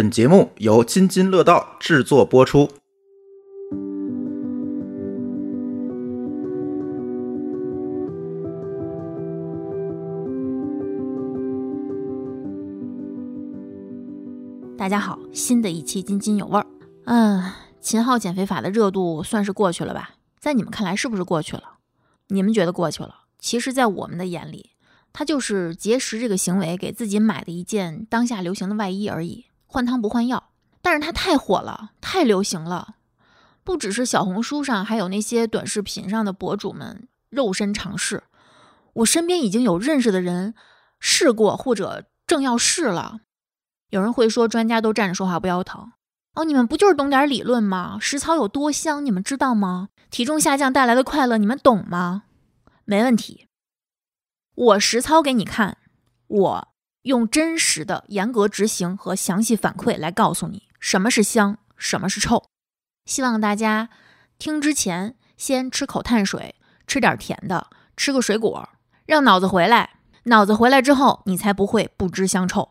[0.00, 2.70] 本节目由津津乐道制作播出。
[14.78, 16.66] 大家好，新的一期津津有味儿。
[17.04, 20.12] 嗯，秦昊减肥法的热度算是过去了吧？
[20.38, 21.74] 在你们看来是不是过去了？
[22.28, 23.24] 你们觉得过去了？
[23.38, 24.70] 其实，在我们的眼里，
[25.12, 30.50] 他就是节食这个行为给自己买的一件当下流行的外衣而已，换汤不换药。
[30.82, 32.96] 但是它太火了，太流行了，
[33.62, 38.24] 不只是小红书上，还有那些短视频上的博主们肉身尝试。
[38.94, 40.54] 我身边已经有认识的人
[40.98, 43.20] 试过，或者正要试了。
[43.90, 45.92] 有人会说，专家都站着说话不腰疼
[46.34, 47.98] 哦，你们不就是懂点理论吗？
[48.00, 49.90] 食草有多香，你们知道吗？
[50.10, 52.22] 体重下降带来的快乐，你们懂吗？
[52.84, 53.48] 没问题，
[54.54, 55.76] 我实操给你看，
[56.26, 56.68] 我
[57.02, 62.44] 用真实的、严格执行和详细反馈来告诉你什么是香，什么是臭。
[63.06, 63.88] 希望大家
[64.38, 68.68] 听之前先吃口碳水，吃点甜的，吃个水果，
[69.06, 69.90] 让脑子回来。
[70.24, 72.70] 脑子回来之后，你才不会不知香臭。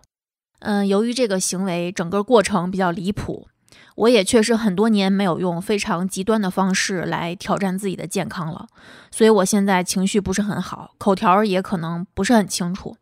[0.59, 3.47] 嗯，由于这个行为整个过程比较离谱，
[3.95, 8.67] 我也确实很多年没有用非常极端的方式来挑战自己的健康了，
[9.09, 12.97] 所以我现在情绪不是很好，口条也可能不是很清楚。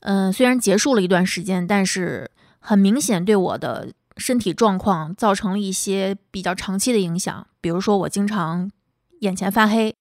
[0.00, 8.70] 嗯，虽然结束了一段时间，但是很明显对我的身体状况造成了一些比较长期的影响，比如说我经常
[9.20, 9.94] 眼前发黑，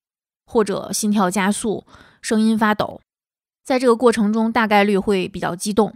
[0.45, 1.85] 或者心跳加速，
[2.21, 3.01] 声音发抖，
[3.63, 5.93] 在这个过程中大概率会比较激动。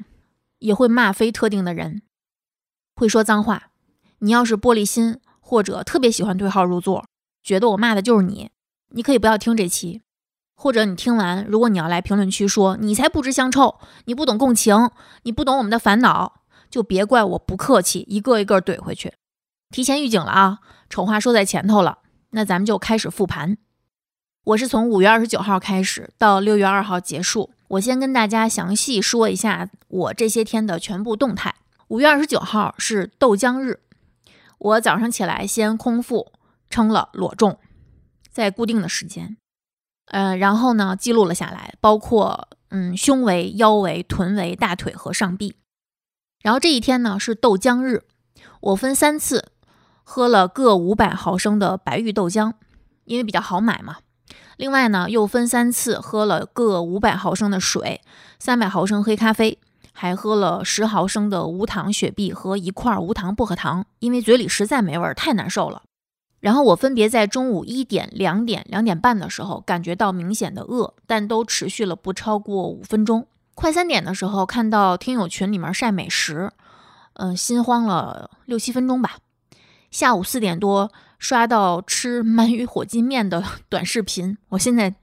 [0.59, 2.02] 也会骂非特定的人，
[2.97, 3.72] 会说脏话。
[4.17, 7.06] 你要是玻璃心，或者特别喜欢对号入座，
[7.41, 8.50] 觉得我骂的就是你，
[8.89, 10.02] 你可以不要听这期。
[10.62, 14.92] 或者你听完，如果你要来评论区说你才不知香臭，你不懂共情，
[15.24, 19.14] 你不懂我们的烦恼，就别怪我不客气，一个一个怼回去。
[19.70, 22.00] 提前预警了啊，丑话说在前头了。
[22.32, 23.58] 那咱们就开始复盘。
[24.44, 27.52] 我是从五月二十九号开始，到六月二号结束。
[27.69, 31.56] 我先跟大家详细说一下我这些天的全部动态。
[31.88, 33.80] 五月二十九号是豆浆日，
[34.58, 36.34] 我早上起来先空腹
[36.69, 37.58] 称了裸重，
[38.30, 39.38] 在固定的时间，
[40.09, 45.56] 呃，然后呢记录了下来，包括嗯胸围、腰围、臀围、大腿和上臂。
[46.42, 48.03] 然后这一天呢是豆浆日，
[48.62, 49.52] 我分三次
[50.03, 52.53] 喝了各五百毫升的白玉豆浆，
[53.06, 53.98] 因为比较好买嘛。
[54.58, 58.02] 另外呢，又分三次喝了各五百毫升的水，
[58.40, 59.59] 三百毫升黑咖啡，
[59.94, 65.84] 还喝了十毫升的无糖雪碧和一块无糖薄荷糖，因为嘴里实在没味儿，太难受了。
[66.39, 73.27] 然后我分别在中午一点、两点、两点半的时候感觉到明显的饿，但都持续了不超过五分钟。
[73.55, 76.51] 快三点的时候看到听友群里面晒美食，
[77.13, 79.17] 嗯，心慌了六七分钟吧。
[79.91, 80.91] 下午四点多。
[81.19, 84.95] 刷到吃鳗鱼火鸡面的 短视频，我现在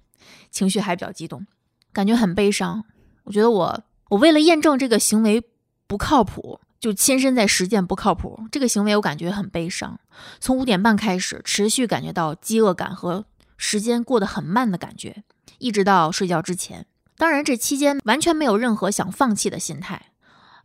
[0.51, 1.47] 情绪还比较激动，
[1.93, 2.83] 感觉很悲伤。
[3.25, 5.43] 我觉得我我为了验证这个行为
[5.87, 8.45] 不靠谱，就亲身在实践不靠谱。
[8.53, 9.99] 这个行为我感觉很悲伤。
[10.39, 13.25] 从五点半开始，持续感觉到饥饿感和
[13.57, 15.25] 时间过得很慢的感觉，
[15.59, 16.87] 一直到睡觉之前。
[17.17, 20.13] 当然，这期间完全没有任何想放弃的心态。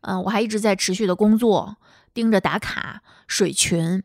[0.01, 1.77] 嗯，我还一直在持续的工作，
[2.13, 4.03] 盯着打卡、水群。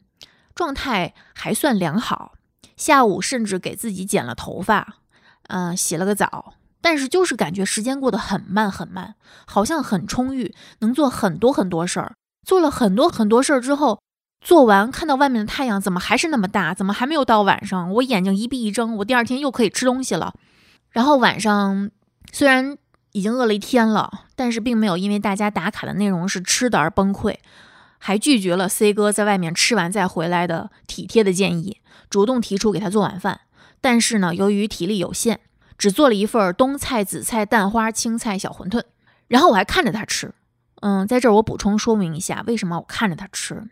[0.54, 2.33] 状态还算良好，
[2.78, 5.00] 下午甚至给自己剪了头发，
[5.48, 6.54] 嗯，洗了个澡，
[6.87, 12.15] 但是就是感觉时间过得很慢很慢，好像很充裕，能做很多很多事儿。
[12.47, 14.01] 做了很多很多事儿之后，
[14.41, 16.73] 做完看到外面的太阳怎么还是那么大？
[16.73, 17.93] 怎么还没有到晚上？
[17.95, 20.33] 我眼睛一闭一睁，我第二天又可以吃东西了。
[20.93, 21.91] 然后晚上
[22.31, 22.79] 虽然
[23.11, 27.35] 已经饿了一天了，但是并没有因为大家打卡的内容是吃的而崩溃。
[27.99, 33.41] 还拒绝了 C 哥在外面吃完再回来的体贴的建议，主动提出给他做晚饭。
[33.81, 35.41] 但是呢，由于体力有限，
[35.77, 38.83] 只做了一份冬菜、紫菜、蛋花、青菜小馄饨。
[39.29, 40.35] 然后我还看着他吃。
[40.81, 43.69] 嗯，在这儿我补充说明一下，为什么我看着他吃？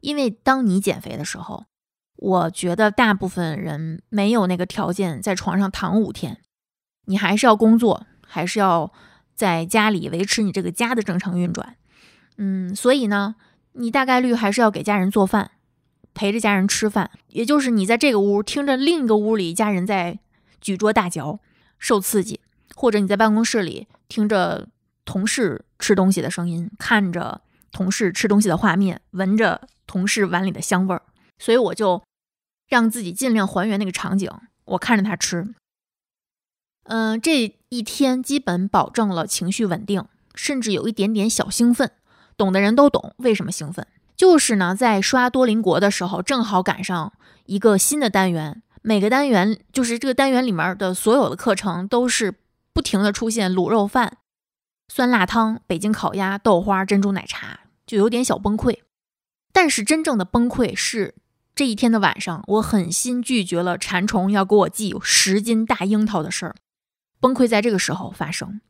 [0.00, 1.64] 因为当你减肥的时候，
[2.16, 6.38] 我觉得大部分人没有那个条件在床上躺五天，
[7.06, 8.92] 你还是要工作，还是要
[9.34, 11.76] 在家里维持你这个家的正常运转。
[12.36, 13.36] 嗯，所以呢。
[13.72, 15.52] 你大概率还是要给家人做饭，
[16.12, 20.18] 陪着家人吃饭，也就是你在这个屋听着另一个屋里家人在
[20.60, 21.40] 举桌大嚼，
[21.78, 22.40] 受刺激；
[22.74, 24.68] 或者你在办公室里听着
[25.04, 27.40] 同事吃东西的声音，看着
[27.72, 31.02] 同事吃东西的画面，闻着同事碗里的香味儿。
[31.38, 32.02] 所以我就
[32.68, 34.30] 让自己尽量还原那个场景，
[34.64, 35.54] 我看着他吃。
[36.84, 41.90] 嗯，这一天基本保证了情绪稳定，甚至有一点点小兴奋。
[42.36, 43.86] 懂的人都懂为什么兴奋。
[44.16, 47.12] 就是呢，在刷多邻国的时候，正好赶上
[47.46, 52.36] 一个新的单元，每个单元就是这个单元里面的所有的课程都是
[52.72, 54.16] 不停的出现卤肉饭、
[54.88, 58.78] 酸辣汤、北京烤鸭、豆花、珍珠奶茶，就有点小崩溃。
[59.52, 61.14] 但是真正的崩溃是
[61.54, 66.54] 这一天的晚上，我狠心拒绝了馋虫要给我寄十斤大樱桃的事儿。
[67.20, 68.62] 崩溃在这个时候发生，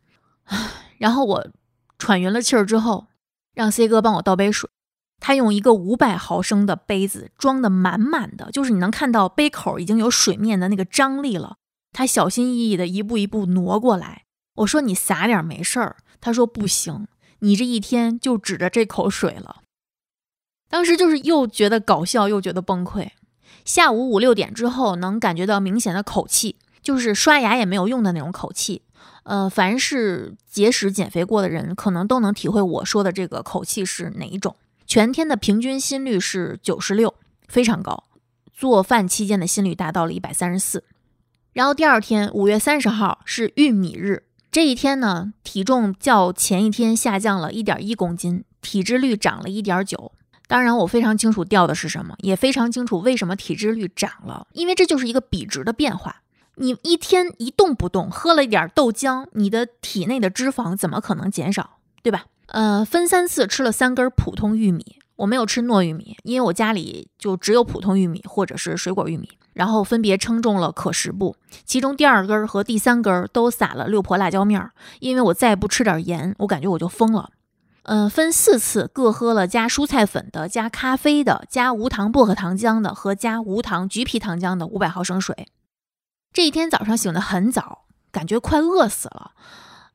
[0.99, 1.49] 然后我
[1.97, 3.07] 喘匀了气儿之后，
[3.55, 4.69] 让 C 哥帮我倒杯水。
[5.21, 11.57] 他用一个五百毫升的杯子装的满满的，就是你能看到杯口已经有水面的那个张力了。
[11.93, 14.25] 他小心翼翼的一步一步挪过来。
[14.57, 17.07] 我说：“你撒点没事儿。”他说：“不行，
[17.41, 19.63] 你这一天就指着这口水了。”
[20.69, 23.11] 当时就是又觉得搞笑，又觉得崩溃。
[23.65, 28.83] 下午五六点之后，能感觉到明显的口气，就是刷牙也没有用的那种口气。
[29.23, 34.57] 呃，凡是节食减肥过的人，可能都能体会我说的这个口气是哪一种。
[34.89, 37.15] 全天的平均心率是九十六，
[37.47, 38.05] 非常高。
[38.55, 40.83] 做饭期间的心率达到了一百三十四。
[41.53, 50.11] 然后第二天，五月三十号是玉米日，这一天呢，体重较前一天下降了一点一公斤，体脂率涨了一点九。
[50.47, 56.23] 当然，我非常清楚掉的是什么，也非常清楚为什么体脂率涨了，因为这就是一个比值的变化。
[56.55, 62.27] 你一天一动不动，喝了一点豆浆，你的体内的脂肪怎么可能减少，对吧？
[62.47, 69.29] 呃，分三次吃了三根普通玉米，我没有吃糯玉米，因为我家里就只有普通玉米或者是水果玉米。
[69.55, 71.35] 然后分别称重了可食部，
[71.65, 77.31] 其中第二根和第三根都撒了六婆辣椒面儿，因为我再不吃点盐，我感觉我就疯了。
[77.83, 85.49] 嗯，分四次各喝了加蔬菜粉的、加咖啡的、加无糖薄荷糖浆的和加无糖橘皮糖浆的五百毫升水。
[86.33, 89.33] 这一天早上醒得很早，感觉快饿死了。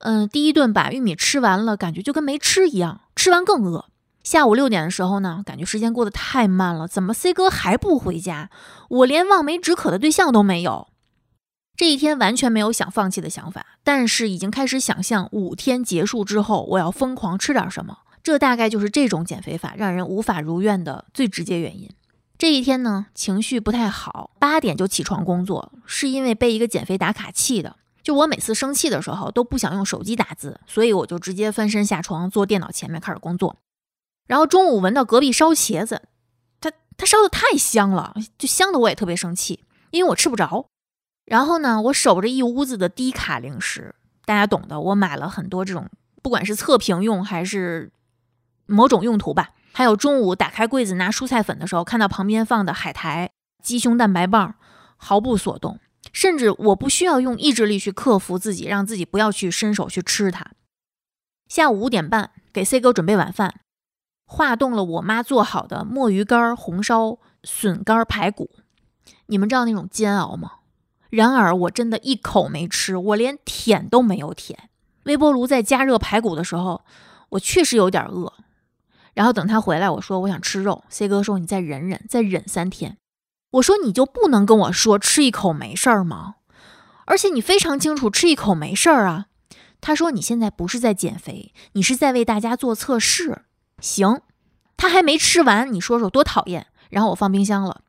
[0.05, 3.01] 嗯，第一顿把玉米吃完了，感觉就跟没吃一样。
[3.15, 3.85] 吃完更饿。
[4.21, 8.49] 下午六点的时候呢，感觉时间过得太慢了，怎么 C 哥还不回家？
[8.89, 10.89] 我连望梅止渴的对象都没有。
[11.77, 17.99] 这一天完全没有想放弃的想法，但是已经开始想象五天结束之后我要疯狂吃点什么。
[18.21, 21.89] 这大概就是这种减肥法让人无法如愿的最直接原因。
[22.37, 27.77] 这一天呢，情绪不太好，八点就起床工作，是因为被一个减肥打卡气的。
[28.03, 33.55] 就我每次生气的时候都不想用手机打字，所以我就直接翻身下床，坐电脑前面开始工作。
[34.27, 36.01] 然后中午闻到隔壁烧茄子，
[36.59, 40.67] 他他烧的太香了，就香的我也特别生气，因为我吃不着。
[41.25, 43.95] 然后呢，我守着一屋子的低卡零食，
[44.25, 44.79] 大家懂的。
[44.79, 45.89] 我买了很多这种，
[46.21, 47.91] 不管是测评用还是
[48.65, 49.51] 某种用途吧。
[49.71, 53.31] 还有中午打开柜子拿蔬菜粉的时候，看到旁边放的海苔、
[53.63, 54.55] 鸡胸蛋白棒，
[54.97, 55.79] 毫不所动。
[56.13, 60.51] 甚至我不需要用意志力去克服自己，让自己不要去伸手去吃它。
[61.49, 63.59] 下午五点半给 C 哥准备晚饭，
[64.25, 68.49] 化冻了我妈做好的墨鱼干、红烧笋干、排骨。
[69.25, 70.51] 你们知道那种煎熬吗？
[71.09, 74.69] 然而我真的一口没吃，我连舔都没有舔。
[75.03, 76.85] 微波炉在加热排骨的时候，
[77.29, 78.33] 我确实有点饿。
[79.13, 80.83] 然后等他回来，我说我想吃肉。
[80.89, 82.97] C 哥说你再忍忍，再忍三天。
[83.53, 86.35] 我说你就不能跟我说吃一口没事儿吗？
[87.05, 89.27] 而且你非常清楚吃一口没事儿啊。
[89.81, 93.43] 他说你现在不是在减肥，你是在为大家做测试。
[93.79, 94.21] 行，
[94.77, 96.67] 他还没吃完，你说说多讨厌。
[96.89, 97.81] 然后我放冰箱了。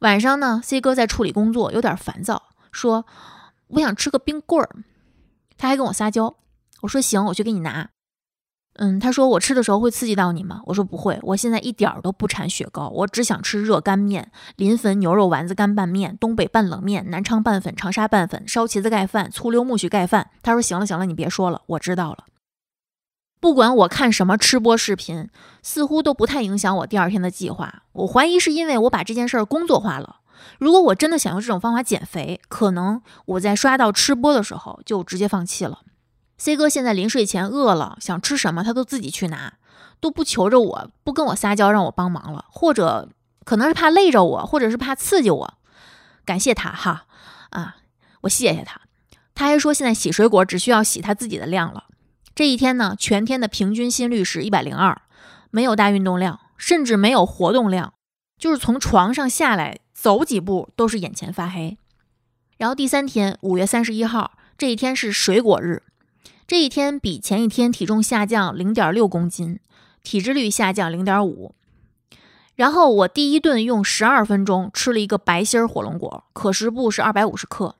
[0.00, 3.06] 晚上呢，C 哥在处理工作，有点烦躁，说
[3.68, 4.76] 我想吃个冰棍儿。
[5.56, 6.36] 他还跟我撒娇。
[6.82, 7.90] 我说行，我去给你拿。
[8.76, 10.60] 嗯，他说我吃的时候会刺激到你吗？
[10.66, 20.30] 我说不会，我现在一点儿都不馋雪糕，我只想吃热干面、临汾牛肉丸子干拌面、东北拌冷面、南昌拌粉、长沙拌粉、烧茄子盖饭、醋溜木须盖饭。
[20.42, 22.24] 他说行了行了，你别说了，我知道了。
[23.40, 25.28] 不管我看什么吃播视频，
[25.62, 27.82] 似乎都不太影响我第二天的计划。
[27.92, 30.16] 我怀疑是因为我把这件事儿工作化了。
[30.58, 35.80] 如果我真的想用这种方法减肥，可能我在刷到吃播的时候就直接放弃了。
[36.36, 39.54] C 哥现在临睡前饿了，想吃什么他都自己去拿，
[40.00, 43.08] 都不求着我，不跟我撒娇让我帮忙了，或者
[43.44, 45.54] 可能是怕累着我，或者是怕刺激我。
[46.24, 47.06] 感谢他哈
[47.50, 47.76] 啊，
[48.22, 48.80] 我谢谢他。
[49.34, 51.84] 他还说现在洗水果只需要洗他自己的量了。
[52.34, 55.02] 这一天呢，全天的平均心率是一百零二，
[55.50, 57.94] 没有大运动量，甚至没有活动量，
[58.38, 61.78] 就是从床上下来走几步都是眼前发黑。
[62.58, 65.82] 然后第三天，五月三十一号这一天是水果日。
[66.46, 69.60] 这一天比前一天体重下降零点六公斤，
[70.02, 71.54] 体脂率下降零点五。
[72.54, 77.76] 然后我第一顿用十二分钟吃了一个白心火龙果，可食部是二百五十克。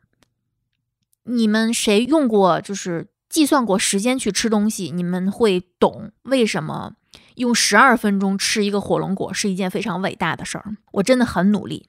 [1.25, 6.95] 你们谁用过就是计算过时间去吃东西，你们会懂为什么
[7.37, 10.77] 用十二分钟吃一个火龙果是一件非常伟大的事儿。
[10.93, 11.89] 我真的很努力。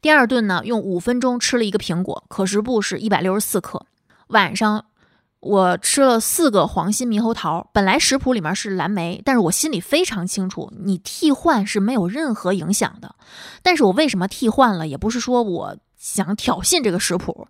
[0.00, 3.86] 第二顿呢，用五分钟吃了一个苹果，可食部是一百六十四克。
[4.28, 4.86] 晚上
[5.46, 13.14] 我吃了四个黄心猕猴桃，本来食谱里面是蓝莓，但是我心里非常清楚，你替换是没有任何影响的。
[13.62, 17.46] 但是我为什么替换了，也不是说我想挑衅这个食谱，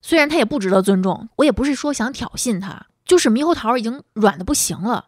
[0.00, 5.06] 虽然它也不值得尊重，我也不是说想挑衅它，就是猕猴桃已经软的不行了，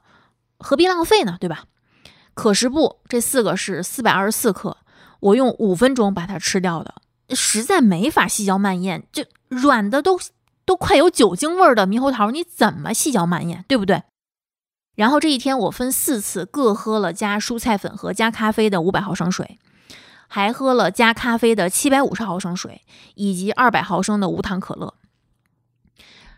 [0.58, 1.38] 何必浪费呢？
[1.40, 1.64] 对吧？
[2.34, 4.76] 可食部这四个是四百二十四克。
[5.20, 6.94] 我用五分钟把它吃掉的，
[7.34, 10.16] 实在没法细嚼慢咽，这软的都
[10.68, 14.02] 都快有酒精味儿的猕猴桃，你怎么细嚼慢咽，对不对？
[14.94, 19.58] 然后这一天我分四次各喝了加蔬菜粉和加咖啡的五百毫升水，
[20.26, 22.82] 还喝了加咖啡的七百五十毫升水
[23.14, 24.92] 以及二百毫升的无糖可乐。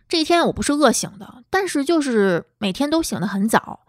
[0.09, 3.81] 这一天我不是饿醒的，但是就是每天都醒得很早，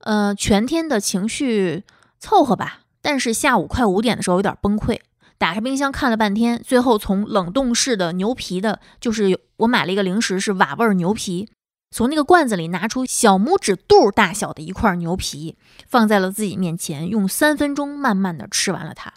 [0.00, 1.84] 呃，全天的情绪
[2.18, 2.80] 凑合吧。
[3.00, 5.00] 但是下午快五点的时候有点崩溃，
[5.40, 11.48] 打开冰箱看了半天，最后从冷冻室的牛皮的，就是我买了一个零食是瓦味牛皮，
[11.90, 15.56] 从那个罐子里拿出小拇指肚大小的一块牛皮，
[15.88, 19.14] 放在了自己面前，用三分钟慢慢的吃完了它。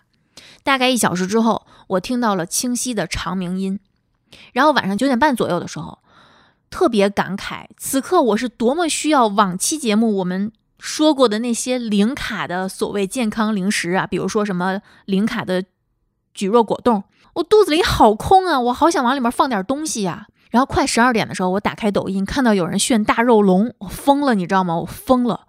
[0.64, 3.82] 大概一小时之后，我听到了清晰的长鸣音，
[4.54, 6.00] 然后晚上九点半左右的时候，
[6.70, 10.54] 特别感慨，此刻我是多么需要往期节目我们。
[10.80, 15.64] 说过的那些零卡的所谓健康零食啊，比如说什么零卡的
[16.34, 17.04] 蒟蒻果冻，
[17.36, 20.28] 我肚子里好空啊，我好想往里面放点东西呀。
[20.52, 24.78] 然后快十二点的时候，我打开抖音，看到有人炫大肉龙，我疯了，你知道吗？
[24.78, 25.48] 我疯了，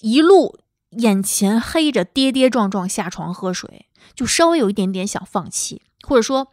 [0.00, 0.58] 一路
[0.90, 6.48] 眼前黑着，跌跌撞撞下床喝水，就稍微有一点点想放弃，或者说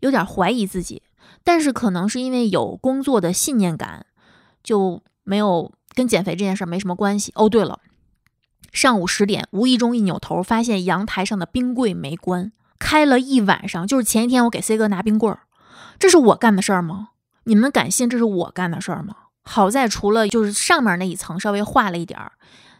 [0.00, 1.02] 有点怀疑自己，
[1.42, 4.06] 但是可能是因为有工作的信念感，
[4.62, 5.72] 就没有。
[5.94, 7.48] 跟减肥这件事没什么关系哦。
[7.48, 7.80] 对了，
[8.70, 13.86] 上午十点，无意中一扭头，发现阳台上的冰柜没关，开了一晚上。
[13.86, 15.40] 就是前一天我给 C 哥拿冰棍儿，
[15.98, 17.10] 这是我干的事儿吗？
[17.44, 19.14] 你们敢信这是我干的事儿吗？
[19.44, 22.32] 好在除了就是上面那一层稍微化了一点儿，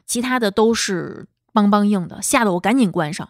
[0.06, 3.28] 其他的都是邦邦硬的，吓得我赶紧关上。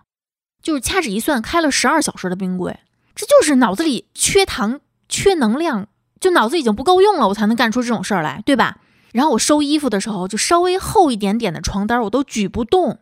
[0.62, 2.80] 就是掐指一算，开了十二小时的冰柜，
[3.14, 8.78] 这就是脑子里缺糖、缺能量，就脑子已经不够用了，我才能干出这种事儿来，对吧？
[9.12, 12.98] 然后我收衣服的时候，就稍微厚一点点的床单我都举不动。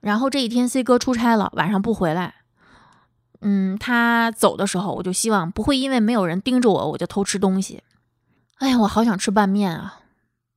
[0.00, 2.34] 然后这一天 C 哥出差了，晚上不回来。
[3.44, 7.82] 嗯，他走的时候，我就希望不会因为没有人盯着我，我就偷吃东西。
[8.56, 10.00] 哎呀，我好想吃拌面啊！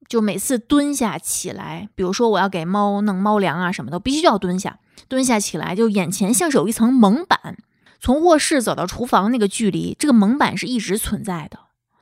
[0.08, 4.80] 就每次蹲下起来，比如说我要给猫弄猫粮啊什么的，必须要蹲下。
[5.10, 7.58] 蹲下起来，就眼前像是有一层蒙板。
[8.00, 11.60] 从卧室走到厨房那个距离，这个蒙板是一直存在的。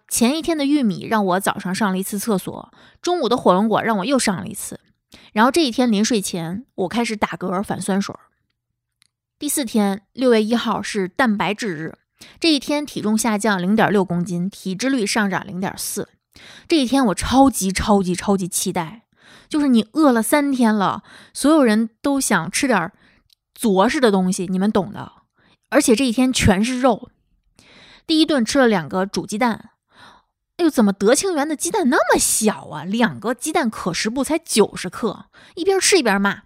[0.07, 4.79] 前一天的玉米让我早上上了一次厕所，中午的火龙果让我又上了一次，
[5.33, 8.13] 然后这一天临睡前我开始打嗝反酸水。
[9.37, 11.97] 第四天六月一号是蛋白质日，
[12.39, 16.07] 这一天体重下降零点六公斤，体脂率上涨零点四。
[16.69, 19.03] 这一天我超级超级超级期待，
[19.49, 22.93] 就是你饿了三天了，所有人都想吃点
[23.53, 25.11] 着实的东西，你们懂的。
[25.69, 27.09] 而且这一天全是肉，
[28.07, 29.71] 第一顿吃了两个煮鸡蛋。
[30.55, 32.85] 哎呦，怎么德清园的鸡蛋那么小啊？
[32.85, 35.25] 两个鸡蛋可食部才九十克，
[35.55, 36.43] 一边吃一边骂。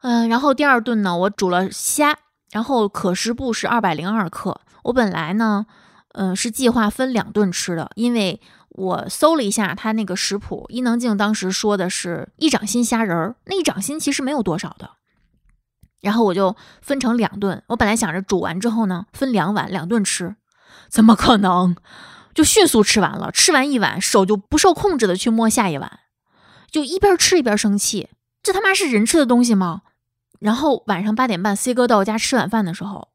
[0.00, 2.18] 嗯，然后第二顿呢，我煮了虾，
[2.52, 4.60] 然后可食部是二百零二克。
[4.84, 5.66] 我本来呢，
[6.12, 14.90] 嗯，是计划分两顿吃的，因为我搜了一下他那个食谱，伊能静当时说的是一掌心虾仁儿，那一掌心其实没有多少的。
[16.00, 20.36] 然后我就分成两顿，我本来想着煮完之后呢，分两碗两顿吃，
[20.88, 21.76] 怎么可能？
[22.34, 26.00] 就迅速吃完了，吃完一碗，手就不受控制的去摸下一碗，
[26.70, 28.08] 就一边吃一边生气，
[28.42, 29.82] 这他妈是人吃的东西吗？
[30.42, 33.08] 然后晚上八点半，C 哥到我家吃晚饭的时候，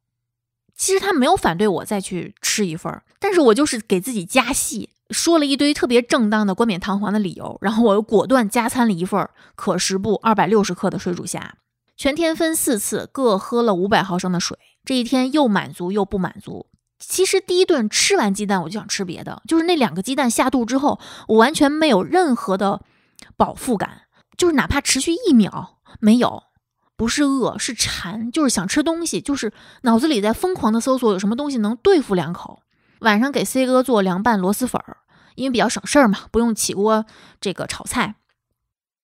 [0.75, 11.55] 其实他没有反对我再去吃一份，但是我就是给自己加戏，说了一堆特别正当的冠冕堂皇的理由，然后我又果断加餐了一份可食部二百六十克的水煮虾，
[11.97, 16.67] 全天分四次，各喝了五百毫升的水，这一天又满足又不满足。
[16.99, 19.41] 其实第一顿吃完鸡蛋，我就想吃别的。
[19.47, 22.81] 就是那两个鸡蛋下肚之后，我完全没有任何的
[23.35, 24.03] 饱腹感，
[24.37, 26.43] 就是哪怕持续一秒没有，
[26.97, 32.63] 不是饿，是馋，就是想吃东西，就是脑子里在疯狂的搜索有什么东西能对付两口。
[32.99, 34.97] 晚上给 C 哥做凉拌螺蛳粉儿，
[35.35, 37.05] 因为比较省事儿嘛，不用起锅
[37.39, 38.15] 这个炒菜。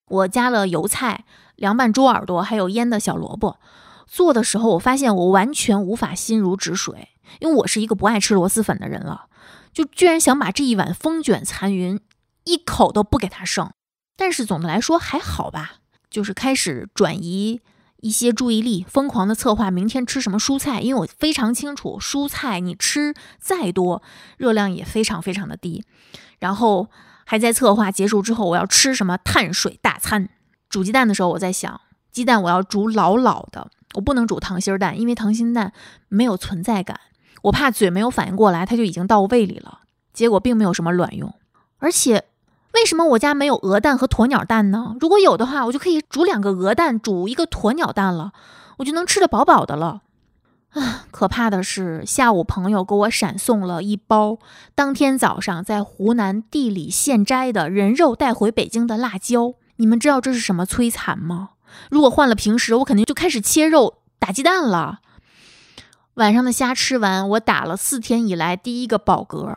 [0.06, 1.24] 我加了油菜、
[1.54, 3.60] 凉拌猪耳朵，还有腌的小萝卜。
[4.06, 7.10] 做的时候，我发现我完全无法心如止水。
[7.40, 9.26] 因为我是一个不爱吃螺蛳粉的人了，
[9.72, 11.98] 就居然想把这一碗风卷残云
[12.44, 13.70] 一口都不给他剩。
[14.16, 15.76] 但是总的来说还好吧，
[16.10, 17.62] 就是开始转移
[18.04, 24.02] 一些注意力，疯狂的策划明天吃什么蔬菜，因为我非常清楚，蔬菜你吃再多，
[24.36, 25.82] 热量也非常非常的低。
[26.38, 26.90] 然后
[27.24, 30.28] 还在策划结束之后我要吃什么碳水大餐。
[30.68, 31.80] 煮鸡蛋的时候，我在想，
[32.12, 35.72] 鸡蛋我要煮老老的，我不能煮溏心蛋，因为溏心蛋
[36.08, 37.00] 没有存在感，
[37.44, 39.80] 我怕嘴没有反应过来，它就已经到胃里了，
[40.12, 41.34] 结果并没有什么卵用，
[41.78, 42.24] 而且。
[42.74, 44.96] 为什么我家没有鹅蛋和鸵鸟蛋呢？
[45.00, 48.32] 如果有的话，我就可以煮两个鹅蛋，煮一个鸵鸟蛋了，
[48.78, 50.02] 我就能吃得饱饱的了。
[50.70, 54.38] 啊，可怕的是，下午朋友给我闪送了一包
[54.74, 59.54] 当天早上在湖南地里现摘的人肉带回北京的辣椒。
[59.76, 61.50] 你们知道这是什么摧残吗？
[61.90, 64.98] 如果换了平时，我肯定就开始切肉打鸡蛋了。
[66.14, 69.54] 晚上的虾吃完，我打了四天以来第一个饱嗝。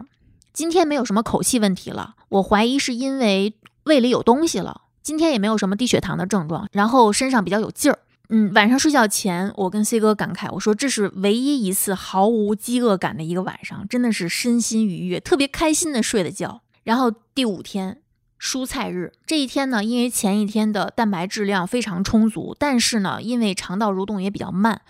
[0.58, 4.82] 今天没有什么口气问题了，我怀疑是因为胃里有东西了。
[5.04, 8.00] 今天也没有什么低血糖的症状，然后身上比较有劲儿。
[8.30, 16.62] 嗯，晚上睡觉前，我跟 C 哥感慨，我说这是唯一一次毫无饥饿感的一个晚上，真的是身心愉悦，特别开心的睡的觉。
[16.84, 18.02] 然后第五天，
[18.42, 24.82] 蔬菜日这一天呢，因为前一天的蛋白质量非常充足，但是呢，因为肠道蠕动也比较慢，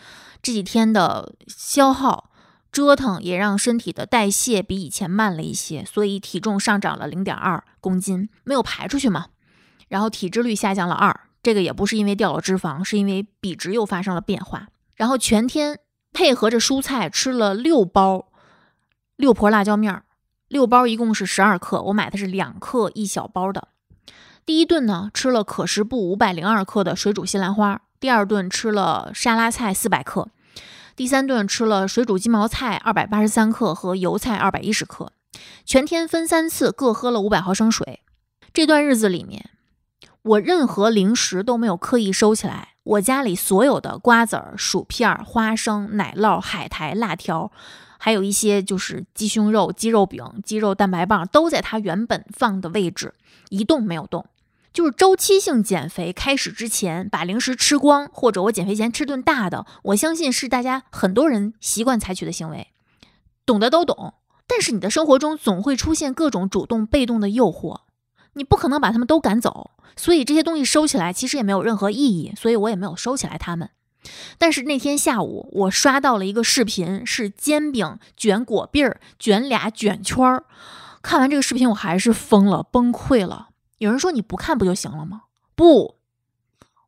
[0.42, 2.30] 这几天的消耗。
[2.78, 9.30] 折腾也让身体的代谢比以前慢了一些，所以体重上涨了零点二公斤，没有排出去嘛。
[9.88, 14.68] 然后体脂率下降了二，这个也不是因为掉了脂肪，是因为比值又发生了变化。
[14.94, 15.80] 然后全天
[16.14, 18.28] 配合着蔬菜吃了六包
[19.16, 20.04] 六婆辣椒面儿，
[20.48, 23.70] 六包一共是十二克，我买的是两克一小包的。
[24.46, 30.30] 第一顿呢吃了可食部五百零二克的水煮西兰花，第二顿吃了沙拉菜四百克。
[30.98, 35.12] 第三顿吃了水煮鸡毛菜二百八十三克和油菜二百一十克，
[35.64, 38.00] 全天分三次各喝了五百毫升水。
[38.52, 39.52] 这段日子里面，
[40.24, 42.70] 我任何零食都没有刻意收起来。
[42.84, 47.52] 我家里所有的瓜子儿、薯片、花生、奶酪、海苔、辣条，
[48.00, 53.14] 还有一些就是鸡胸肉、鸡肉饼、鸡肉蛋白棒，都在它原本放的位置，
[53.50, 54.26] 一动没有动。
[54.78, 62.68] 就是周期性减肥开始之前，把零食吃光，或者我减肥前吃顿大的，我相信是大家很多人习惯采取的行为，
[63.44, 64.14] 懂的都懂。
[64.46, 67.80] 但是你的生活中总会出现各种主动被动的诱惑，
[68.34, 73.72] 你不可能把他们都赶走，所以这些东西收起来其实也没有任何意义，所以我也没有收起来它们。
[74.38, 80.44] 但是那天下午，我刷到了一个视频，是煎饼卷果篦儿，卷俩卷圈儿。
[81.02, 83.48] 看完这个视频，我还是疯了，崩溃了。
[83.78, 85.24] 有人说你不看不就行了吗？
[85.56, 85.98] 不，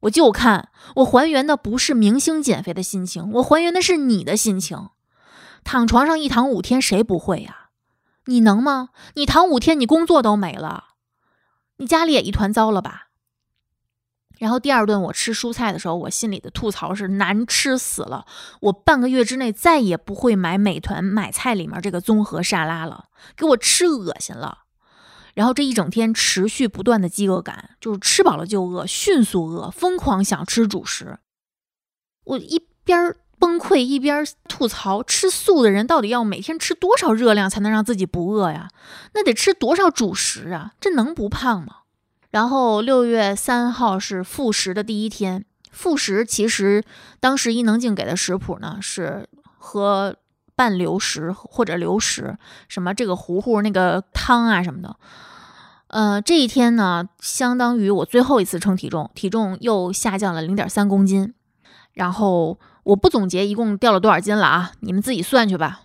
[0.02, 0.70] 我就看。
[0.96, 4.90] 我还原的不是明星减肥的心情，我还原的是你的心情。
[5.64, 7.70] 躺床上一躺五天，谁不会呀？
[8.26, 8.90] 你能吗？
[9.16, 10.96] 你躺五天，你工作都没了，
[11.78, 13.08] 你家里也一团糟了吧？
[14.38, 18.26] 然后第二顿我吃蔬菜的时候，我心里的吐槽是难吃死了。
[18.62, 24.60] 我半个月之内再也不会买美团买菜里面这个综合沙拉了，给我吃恶心了。
[25.40, 31.18] 然后这一整天持续不断的饥饿感，就是吃饱了就饿，迅速饿，疯狂想吃主食。
[32.26, 38.68] 我一边崩溃一边吐槽：吃素的人到底要每天吃多少热量才能让自己不饿呀？
[39.14, 40.74] 那得吃多少主食啊？
[40.82, 41.84] 这能不胖吗？
[42.32, 46.84] 然后六月三号是复食的第一天，复食其实
[47.22, 49.26] 当时伊能静给的食谱呢是
[49.58, 50.18] 喝。
[50.60, 54.94] 半流食或者流食，什么这个糊糊那个汤啊什么的，
[55.90, 61.34] 呃，这一天呢，相当于我最后一次称体重，体重又下降了零点三公斤。
[61.94, 65.82] 然后我不总结一共掉了多少斤了啊，你们自己算去吧。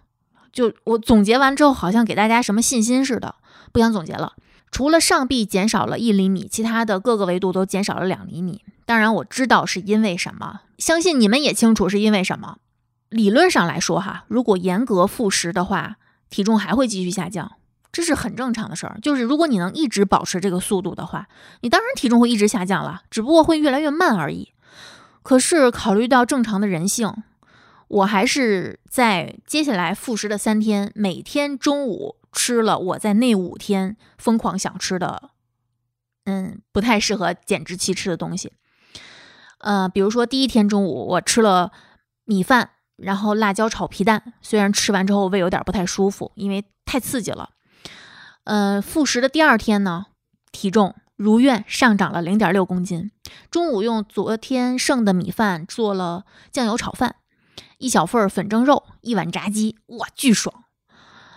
[0.53, 3.35] 就我总结完之后，好像给大家什么信心似的，
[3.73, 4.35] 不想总结了。
[4.71, 8.63] 除了上臂减少了一厘米，其他的各个维度都减少了两厘米。
[8.85, 12.59] 当然我知道是因为什么，相信你们也清楚是因为什么。
[13.09, 15.97] 理论上来说，哈，如果严格复食的话，
[16.29, 17.53] 体重还会继续下降，
[17.95, 18.99] 这是很正常的事儿。
[19.01, 21.29] 就是如果你能一直保持这个速度的话，
[21.61, 24.53] 你当然体重会一直下降了，只不过会越来越慢而已。
[25.23, 27.11] 可是考虑到正常的人性，
[27.87, 35.31] 我还是在接下来复食的三天，每天中午吃了我在那五天疯狂想吃的，
[36.25, 38.53] 嗯，不太适合减脂期吃的东西。
[39.59, 41.71] 呃，比如说第一天中午我吃了
[42.25, 42.71] 米饭。
[42.97, 47.51] 然后辣椒炒皮蛋，虽然吃完之后胃有点不太舒服，因为太刺激了。
[48.45, 50.07] 呃，复食的第二天呢，
[50.53, 53.11] 体重如愿上涨了零点六公斤。
[53.51, 57.17] 中午用昨天剩的米饭做了酱油炒饭，
[57.79, 60.65] 一小份粉蒸肉，一碗炸鸡，哇，巨爽。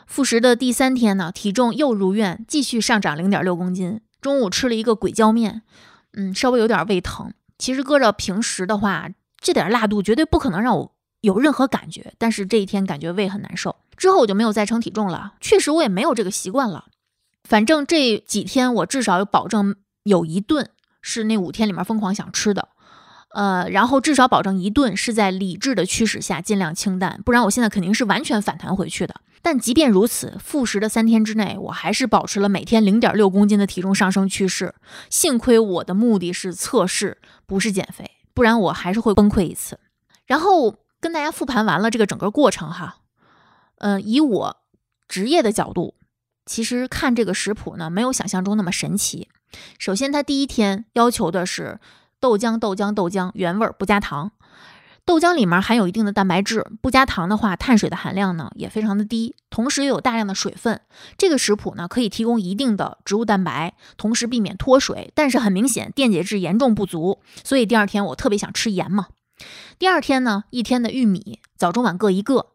[0.05, 4.01] 复食的第三天呢，体重又如愿继续上涨零点六公斤。
[4.19, 5.61] 中午吃了一个鬼椒面，
[6.13, 7.33] 嗯，稍微有点胃疼。
[7.57, 10.91] 其实搁着平时的话，这点辣度绝对不可能让我
[11.21, 12.13] 有任何感觉。
[12.17, 15.33] 但是这一天感觉胃很难受，之后我就没有再称体重了。
[15.39, 16.85] 确实我也没有这个习惯了。
[17.47, 20.69] 反正这几天我至少有保证有一顿
[21.01, 22.67] 是那五天里面疯狂想吃的。
[23.29, 29.15] 呃，然后至少保证一顿是在理智的驱使下尽量清淡，不然我现在肯定是完全反弹回去的。
[29.41, 34.75] 但即便如此，复食的三天之内，我还是保持了每天零点六公斤的体重上升趋势。
[35.09, 39.79] 幸亏我的目的是测试，不是减肥，不然我还是会崩溃一次。
[40.25, 42.97] 然后跟大家复盘完了这个整个过程哈，
[43.77, 44.57] 嗯，以我
[45.07, 45.95] 职业的角度，
[46.47, 49.29] 其实看这个食谱呢，没有想象中那么神奇。
[49.77, 51.79] 首先，它第一天要求的是。
[52.19, 54.31] 豆浆，豆浆，豆浆，原味不加糖。
[55.05, 60.81] 豆浆里面含有一定的蛋白质，不加糖的话，碳水的含量呢也非常的低，同时又有大量的水分。
[61.15, 65.11] 这个食谱呢可以提供一定的植物蛋白，同时避免脱水。
[65.13, 69.09] 但是很明显，电解质严重不足，所以第二天我特别想吃盐嘛。
[69.77, 72.47] 第二天呢，一天的玉米，早中晚各一个，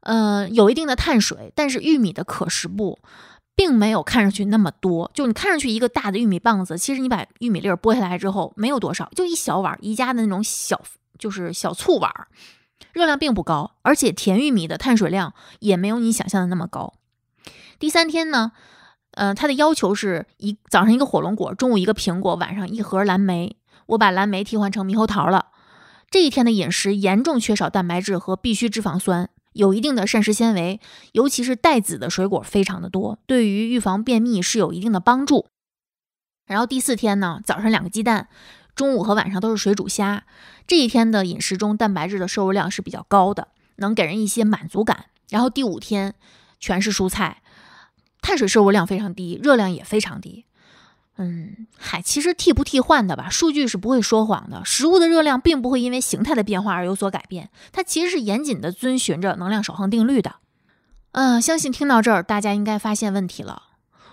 [0.00, 2.98] 嗯，有一定的碳水，但是玉米的可食部。
[3.58, 10.80] 并没有看上去那么多，就你看上去一个大的玉米棒子，其实你把玉米粒儿剥下来之后，没有多少，就一小碗宜家的那种小，
[11.18, 12.08] 就是小醋碗，
[12.92, 16.94] 热量并不高，而且甜玉米的碳水量也没有你想象的那么高。
[17.80, 18.52] 第三天呢，
[19.14, 23.56] 呃，它的要求是一早上一个火龙果，中午一个苹果，晚上一盒蓝莓，
[23.86, 25.46] 我把蓝莓替换成猕猴桃了。
[26.08, 29.30] 这一天的饮食严重缺少蛋白质和必需脂肪酸。
[29.52, 30.80] 有一定的膳食纤维，
[31.12, 35.46] 尤其是带籽的水果非常的多，对于预防便秘是有一定的帮助。
[36.46, 38.28] 然后第四天呢，早上两个鸡蛋，
[38.74, 40.24] 中午和晚上都是水煮虾。
[40.66, 45.06] 这一天的饮食中，蛋白质的摄入量是比较高的，能给人一些满足感。
[45.28, 46.14] 然后第五天
[46.58, 47.42] 全是蔬菜，
[48.22, 50.46] 碳水摄入量非常低，热量也非常低。
[51.20, 54.64] 嗯，嗨，其实替不替换的吧，数据是不会说谎的。
[54.64, 60.36] 食物的热量并不会因为形态的变化而有所改变，它其实是严谨的遵循着能量守恒定律的。
[61.12, 63.64] 嗯，相信听到这儿，大家应该发现问题了。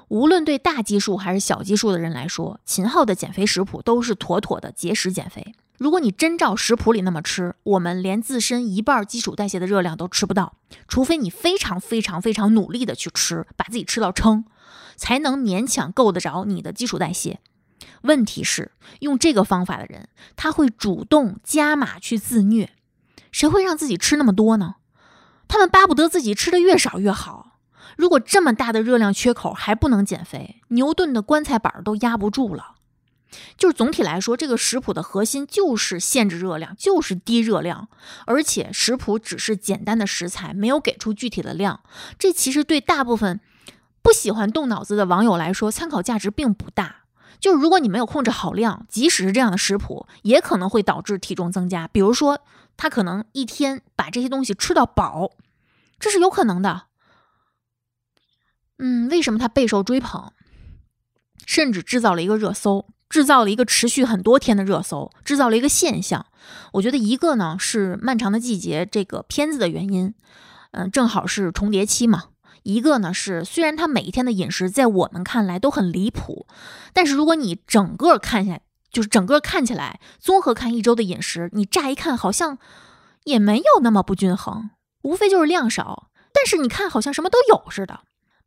[0.07, 5.53] 无论对大基数还是小基数的人来说，秦昊的减肥食谱都是妥妥的节食减肥。
[5.77, 10.53] 如果你真照食谱里那么吃，我们连自身一半基础代谢的热量都吃不到，
[10.87, 14.45] 除非你非常非常非常努力的去吃，把自己吃到撑。
[14.95, 17.39] 才能勉强够得着你的基础代谢。
[18.01, 22.71] 问题是，用这个方法的人，他会主动加码去自虐。
[23.31, 24.75] 谁会让自己吃那么多呢？
[25.47, 27.59] 他们巴不得自己吃的越少越好。
[27.97, 32.75] 如果这么大的热量缺口还不能减肥，牛顿的棺材板都压不住了。
[33.57, 37.89] 就是总体来说，这个食谱的核心就是限制热量，就是低热量，
[38.25, 41.81] 而且食谱只是简单的食材，没有给出具体的量。
[42.17, 43.41] 这其实对大部分。
[44.05, 47.05] 不喜欢动脑子的网友来说，参考价值并不大。
[47.39, 51.87] 就是如果你没有控制好量，即使是这样的食谱，也可能会导致体重增加。
[51.87, 52.39] 比如说，
[52.77, 55.31] 他可能一天把这些东西吃到饱，
[55.99, 56.83] 这是有可能的。
[58.77, 60.31] 嗯，为什么他备受追捧，
[61.47, 66.27] 甚至制造了一个热搜，制造了一个持续很多天的热搜，制造了一个现象？
[66.73, 70.13] 我觉得一个呢是《漫长的季节》这个片子的原因，
[70.73, 72.25] 嗯，正好是重叠期嘛。
[72.65, 76.47] 一个呢是，虽然他每一天的饮食在我们看来都很离谱，
[76.93, 78.59] 但是如果你整个看下，
[78.91, 82.57] 就是整个看起来，综合看一周的饮食，你乍一看好像
[83.25, 84.71] 也没有那么不均衡，
[85.03, 87.99] 无非就是量少，但是你看好像什么都有似的。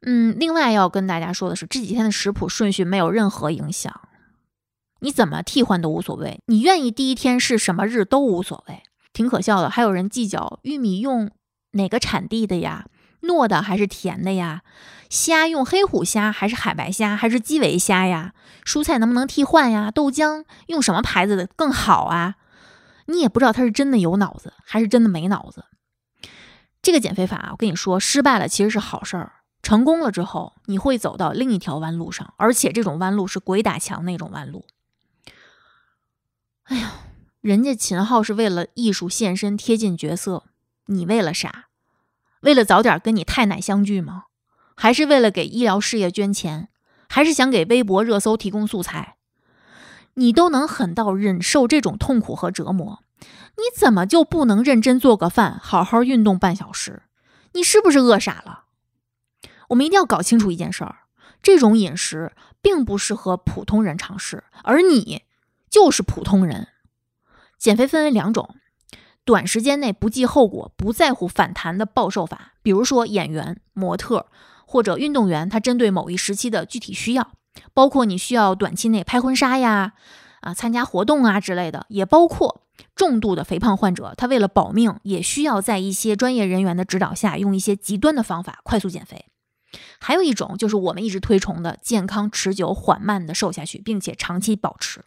[0.03, 4.01] 嗯，另外要跟大家说的是，这几天的食谱顺序没有任何影响，
[4.99, 9.71] 你怎么替换都无所谓，你愿意第一天是什么日都无所谓，挺可笑的。
[9.71, 11.31] 还有人计较玉米用
[11.73, 12.87] 哪个产地的呀？
[13.23, 14.63] 糯的还是甜的呀？
[15.11, 18.35] 虾用黑虎虾还是海白虾还是基围虾呀？
[18.65, 19.91] 蔬菜能不能替换呀？
[19.91, 22.35] 豆浆用什么牌子的更好啊？
[23.07, 25.65] 你也不知道他是真的有脑子还是真的没脑子。
[26.83, 34.67] 这个减肥法，我跟你说，失败了其实是好事儿，成功了之后你会走到另一条弯路上，而且这种弯路是鬼打墙那种弯路。
[36.65, 36.93] 哎呀，
[37.41, 40.45] 人家秦昊是为了艺术献身，贴近角色，
[40.87, 41.68] 你为了啥？
[42.43, 44.25] 为了早点跟你太奶相聚吗？
[44.77, 46.69] 还是为了给医疗事业捐钱？
[47.09, 49.17] 还是想给微博热搜提供素材？
[50.15, 57.03] 你都能狠到忍受这种痛苦和折磨，你怎么就不能认真做个饭，好好运动半小时？
[57.55, 58.65] 你是不是饿傻了？
[59.69, 60.97] 我们一定要搞清楚一件事儿：
[61.43, 65.25] 这种饮食并不适合普通人尝试，而你
[65.71, 66.69] 就是普通人。
[67.59, 68.55] 减肥分为两种。
[69.29, 74.25] 短时间内不计后果、不在乎反弹的暴瘦法，比如说演员、模特
[74.67, 77.33] 或者运动员，他针对某一时期的具体需要，
[77.75, 79.93] 包括你需要短期内拍婚纱呀、
[80.41, 82.63] 啊参加活动啊之类的，也包括
[82.95, 89.27] 重度的肥胖患者，他为了保命，也需要在一些专业人员的指导下，用一些极端的方法快速减肥。
[90.01, 95.05] 还有一种就是我们一直推崇的健康、持久、缓慢的瘦下去，并且长期保持。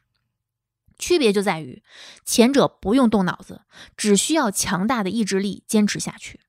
[1.01, 1.83] 区别就在于，
[2.23, 3.63] 前者不用动脑子，
[3.97, 6.39] 只需要强大的意志力坚持下去，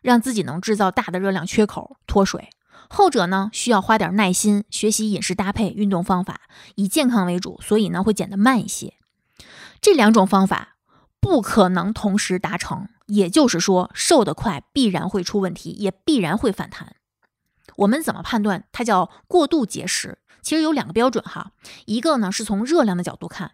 [0.00, 2.48] 让自己能制造大的热量缺口脱水；
[2.88, 6.40] 后者呢，需要花点耐心，学习饮食搭配、运动方法，
[6.76, 8.94] 以健康为主，所以呢会减得慢一些。
[9.82, 10.76] 这两种方法
[11.20, 16.96] 不可能同时达成，也就是说，瘦得快必然会出问题，也必然会反弹。
[17.76, 20.18] 我们怎么判断它叫过度节食？
[20.42, 21.52] 其实有两个标准哈，
[21.84, 23.52] 一个呢是从热量的角度看。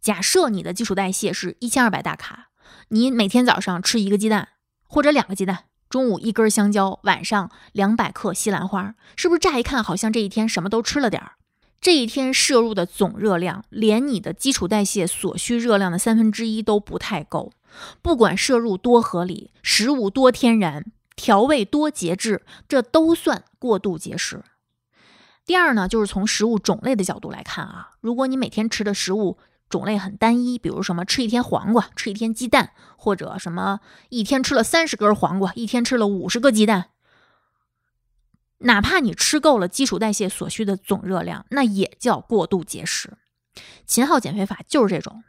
[0.00, 2.48] 假设你的基础代谢是一千二百大卡，
[2.88, 4.48] 你每天早上吃一个鸡蛋
[4.84, 11.32] 或者两个鸡蛋，中午一根香蕉，晚上两百克西兰花，是不是乍一看好像这一天什么都吃了点儿？
[11.80, 17.52] 这一天摄入的总热量，连你的基础代谢所需热量的三分之一都不太够。
[18.02, 20.84] 不管摄入多合理，食物多天然，
[21.16, 24.44] 调味多节制，这都算过度节食。
[25.44, 29.38] 第二呢，就是从食物种类的角度来看啊，如果你每天吃的食物，
[29.72, 33.80] 种类很单一，比如什么吃一天黄瓜，吃一天鸡蛋，或者什么
[34.10, 36.90] 一天吃了三十根黄瓜，一天吃了五十个鸡蛋。
[38.58, 43.16] 哪怕你吃够了基础代谢所需的总热量，那也叫过度节食。
[43.86, 45.24] 秦昊减肥法就是这种，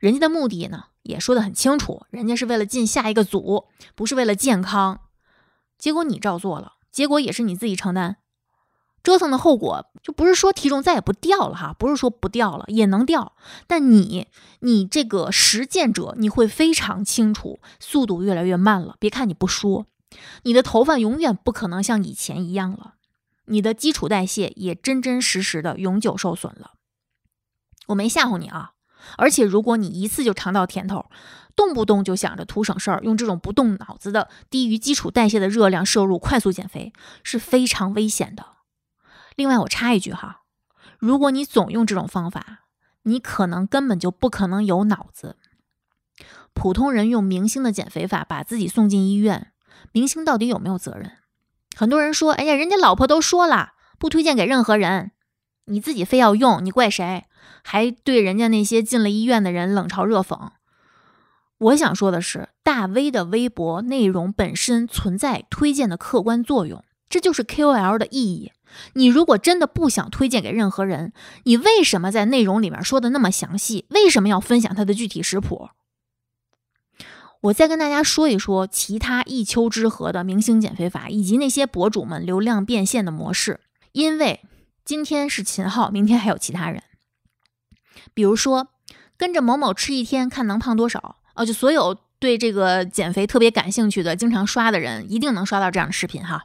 [0.00, 5.02] 人家的目的呢也说得很清楚，人家是为了进下一个组，不是为了健康。
[5.78, 8.16] 结果你照做了，结果也是你自己承担。
[9.04, 13.34] 折腾的后果就不是说体重再也不掉了哈，不是说不掉了也能掉，
[13.66, 14.26] 但你
[14.60, 18.96] 你这个实践者你会非常清楚，速度越来越慢了。
[18.98, 19.86] 别看你不说，
[20.44, 22.94] 你的头发永远不可能像以前一样了，
[23.44, 26.72] 你的基础代谢也真真实实的永久受损了。
[27.88, 28.72] 我没吓唬你啊，
[29.18, 31.04] 而且如果你一次就尝到甜头，
[31.54, 38.53] 动不动就想着图省事儿，用这种不动脑子的低于基础代谢的热量摄入快速减肥，是非常危险的。
[39.34, 40.42] 另外，我插一句哈，
[40.98, 42.60] 如果你总用这种方法，
[43.02, 45.36] 你可能根本就不可能有脑子。
[46.52, 49.52] 普通人用明星的减肥法把自己送进医院，
[49.92, 51.12] 明星到底有没有责任？
[51.76, 55.10] 很多人说，哎呀，人家老婆都说了，不推荐给任何人，
[55.64, 57.24] 你自己非要用，你怪谁？
[57.64, 60.50] 还对人家那些进了医院的人冷嘲热讽。
[61.58, 68.52] 我想说的是，大 V 的微博内容本身存在推荐的客观作用，这就是 KOL 的意义。
[68.94, 71.12] 你如果真的不想推荐给任何人，
[71.44, 73.86] 你为什么在内容里面说的那么详细？
[73.90, 75.68] 为什么要分享它的具体食谱？
[77.42, 83.60] 我再跟大家说一说其他一丘之貉的明星减肥法，以及那些博主们流量变现的模式。
[83.92, 84.40] 因为
[84.84, 86.82] 今天是秦昊，明天还有其他人。
[88.14, 88.68] 比如说，
[89.16, 91.16] 跟着某某吃一天，看能胖多少。
[91.34, 96.44] 哦，就所有对这个减肥特别感兴趣的、经常刷的人，一定能刷到这样的视频哈。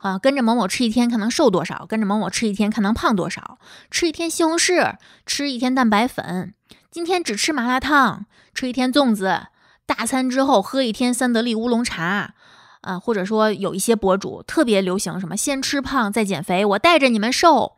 [0.00, 3.58] 啊，跟着某某吃一天，看能瘦多少；跟着某某吃一天，看能胖多少。
[3.90, 6.54] 吃一天西红柿，吃一天蛋白粉。
[6.90, 9.46] 今天只吃麻辣烫，吃一天粽子。
[9.86, 12.34] 大餐之后喝一天三得利乌龙茶。
[12.80, 17.76] 啊，或者说有一些博主特别流行什么先吃胖再减肥，我带着你们瘦。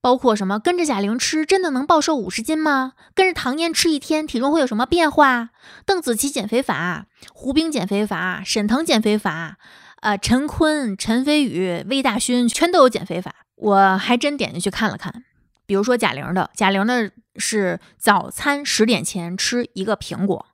[0.00, 2.94] 包括什么跟着贾玲吃，真的能暴瘦五十斤吗？
[3.14, 5.50] 跟着唐嫣吃一天，体重会有什么变化？
[5.86, 9.58] 邓紫棋减肥法，胡兵减肥法，沈腾减肥法。
[10.02, 15.24] 啊，陈坤、陈飞宇、魏大勋全都有减肥法，我还真点进去看了看。
[15.64, 20.44] 比如说贾玲的，贾玲的是早餐十点前吃一个苹果，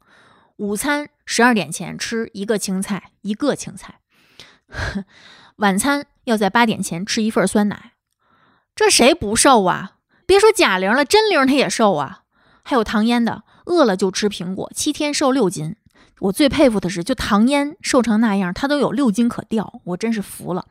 [0.56, 4.00] 午餐十二点前吃一个青菜，一个青菜，
[5.56, 7.92] 晚餐要在八点前吃一份酸奶。
[8.76, 9.92] 这谁不瘦啊？
[10.26, 12.24] 别说贾玲了，真玲她也瘦啊。
[12.62, 15.76] 还有唐嫣的，饿了就吃苹果，七天瘦六斤。
[16.20, 20.66] 我最佩服的是，就唐嫣瘦成那样，她都有六斤可掉，我真是服了。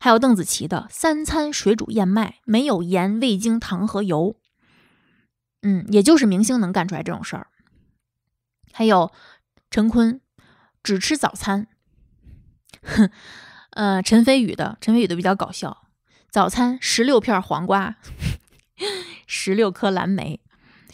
[0.00, 4.36] 还有邓紫棋的三餐水煮燕麦，没有盐、味精、糖和油。
[5.62, 7.46] 嗯，也就是明星能干出来这种事儿。
[8.72, 9.12] 还有
[9.70, 10.20] 陈坤
[10.82, 11.68] 只吃早餐，
[12.82, 13.10] 哼，
[13.70, 15.86] 呃，陈飞宇的，陈飞宇的比较搞笑，
[16.30, 17.96] 早餐十六片黄瓜，
[19.28, 20.40] 十六颗蓝莓，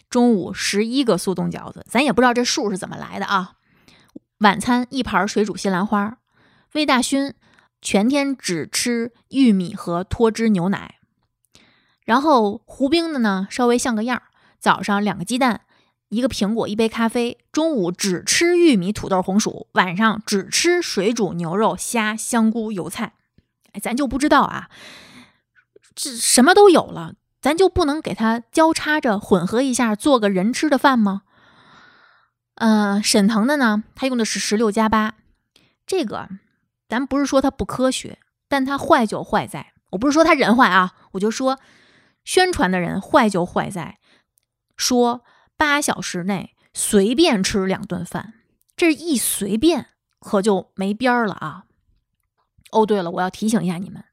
[0.07, 3.53] 中午十一个速冻饺子，咱也不知道这数是怎么来的啊。
[4.39, 6.17] 晚餐一盘水煮西兰花，
[6.71, 7.33] 魏大勋
[7.81, 10.95] 全天只吃玉米和脱脂牛奶，
[12.05, 14.23] 然后胡兵的呢稍微像个样儿，
[14.57, 15.61] 早上两个鸡蛋，
[16.07, 23.15] 一个苹果，一杯咖啡，中午只吃玉米、土豆、红薯，晚上只吃水煮牛肉、虾、香菇、油菜。
[23.73, 24.69] 哎，咱就不知道啊，
[25.93, 31.23] 这什么都有了，咱就不能给他交叉着混合一下，做个人吃的饭吗？
[32.59, 35.15] 呃，沈腾的呢，他用的是十六加八，
[35.85, 36.29] 这个
[36.87, 41.59] 咱不是说它不科学，但它坏就坏在，我不是说他人坏啊，我就说
[42.23, 43.97] 宣传的人坏就坏在
[44.77, 45.25] 说。
[45.57, 48.35] 八小时内随便吃两顿饭，
[48.77, 49.87] 这一随便
[50.21, 51.65] 可就没边儿了啊！
[52.71, 54.05] 哦，对了，我要提醒一下你们，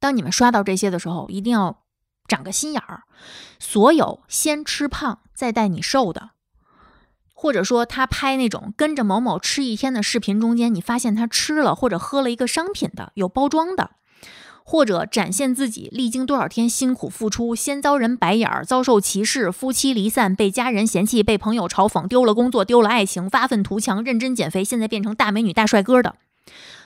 [0.00, 1.84] 当你们刷到这些的时候，一定要
[2.26, 3.04] 长个心眼儿。
[3.60, 6.30] 所有先吃胖再带你瘦的，
[7.38, 13.90] 或者说他拍那种跟着某某吃一天的视频，中间你发现他吃了或者喝了一个商品的，有包装的。
[14.68, 26.16] 或者展现自己历经多少天辛苦付出，先遭人白眼儿，遭受歧视，夫妻离散，被家人嫌弃，被朋友嘲讽，丢了工作，丢了爱情，发愤图强，认真减肥，现在变成大美女大帅哥的。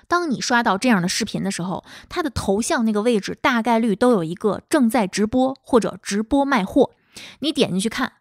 [0.06, 6.90] 当你刷到这样的视频的时候，他的头像那个位置大概率都有一个正在直播或者直播卖货。
[7.38, 8.12] 你点进去看，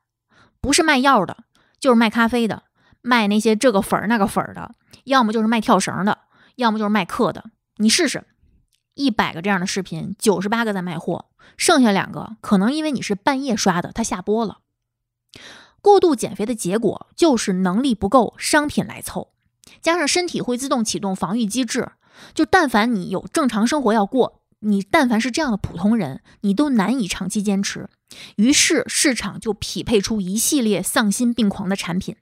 [0.61, 1.35] 不是卖药的，
[1.79, 2.63] 就是卖咖啡的，
[3.01, 6.19] 卖那些这个粉儿那个粉儿的，要么就是卖跳绳的，
[6.55, 7.45] 要么就是卖课的。
[7.77, 8.25] 你试试。
[8.95, 14.57] 一百个这样的视频，九十八个在卖货，剩下两个可能因为你是半夜刷的，它下播了。
[15.81, 19.31] 过度减肥的结果就是能力不够，商品来凑，
[19.81, 21.93] 加上身体会自动启动防御机制。
[22.33, 27.87] 就但凡你有正常生活要过，你但凡是这样的普通人，你都难以长期坚持。
[28.37, 32.15] 于是市场就匹配出一系列丧心病狂的产品。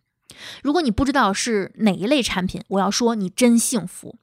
[0.62, 4.20] 如果你不知道是哪一类产品，我要说你真幸福。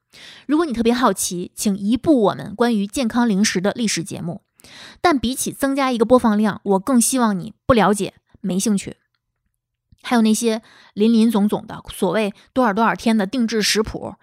[0.46, 4.42] 如果你特别好奇，请移步我们关于健康零食的历史节目。
[5.00, 8.96] 但比起增加一个播放量，我更希望你不了解、没兴趣。
[10.03, 14.14] 还有那些林林总总的所谓多少多少天的定制食谱，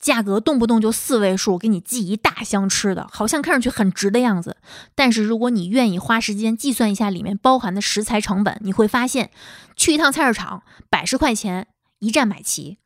[0.00, 4.56] 价格动不动就四位数，给你寄一大箱吃的，好像看上去很值的样子。
[4.94, 9.30] 但是如果你愿意花时间计算一下里面包含的食材成本，你会发现，
[9.76, 12.78] 去一趟菜市场，百十块钱一站买齐。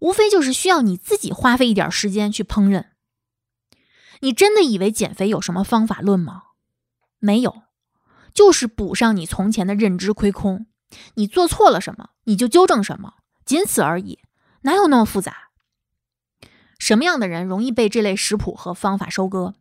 [0.00, 2.84] 无非就是需要你自己花费一点时间去烹饪。
[4.20, 6.42] 你真的以为减肥有什么方法论吗？
[7.18, 7.62] 没有，
[8.34, 10.66] 就是补上你从前的认知亏空。
[11.14, 14.18] 你做错了什么，你就纠正什么，仅此而已，
[14.62, 15.45] 哪有那么复杂？
[16.78, 19.54] 什么样的人容易被这类食谱和方法收割？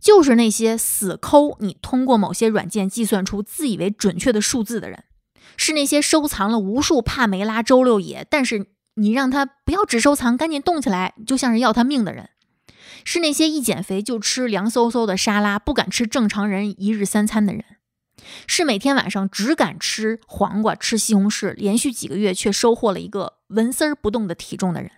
[0.00, 5.04] 就是那些死抠你通过某些软件计算出自以为准确的数字的人，
[5.56, 8.66] 是那些收藏了无数帕梅拉周六野，但是。
[9.00, 12.30] 你让他不要只收藏，赶紧动起来，就像是要他命的人，
[13.04, 17.64] 是那些一减肥就吃凉飕飕的沙拉，不敢吃正常人一日三餐的人，
[18.48, 24.90] 是每天晚上只敢吃黄瓜、吃西红柿，连续几个月却收获了一个纹丝儿不动的体重的人。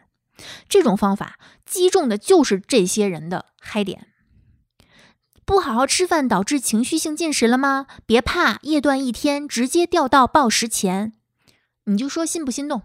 [0.68, 4.08] 这种方法击中的就是这些人的嗨点。
[5.44, 7.86] 不好好吃饭导致情绪性进食了吗？
[8.06, 11.12] 别怕，夜断一天直接掉到暴食前，
[11.86, 12.82] 你就说心不心动？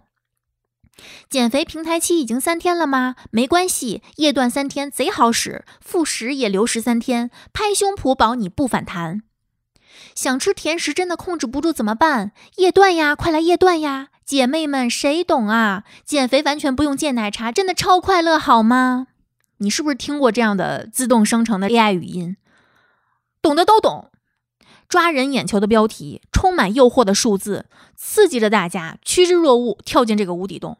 [1.28, 3.14] 减肥平台期已经三天了吗？
[3.30, 9.22] 没关系，夜断三天贼好使，复食也留十三天，拍胸脯保你不反弹。
[10.14, 12.32] 想吃甜食真的控制不住怎么办？
[12.56, 14.08] 夜断呀，快来夜断呀！
[14.26, 15.84] 姐妹们，谁懂啊？
[16.04, 19.06] 减肥完全不用戒奶茶，真的超快乐，好吗？
[19.58, 22.36] 你是不是听过这样的自动生成的 AI 语音？
[23.40, 24.10] 懂的都懂。
[24.88, 30.78] 抓人眼球的标题，充满诱惑的数字，刺激着大家趋之若鹜，跳进这个无底洞。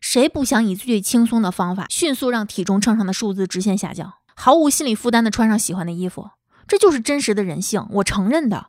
[0.00, 6.30] 谁不想以最轻松的方法，迅速让体重秤上的数字直线下降，毫无心理负担的穿上喜欢的衣服？
[6.66, 8.68] 这就是真实的人性，我承认的。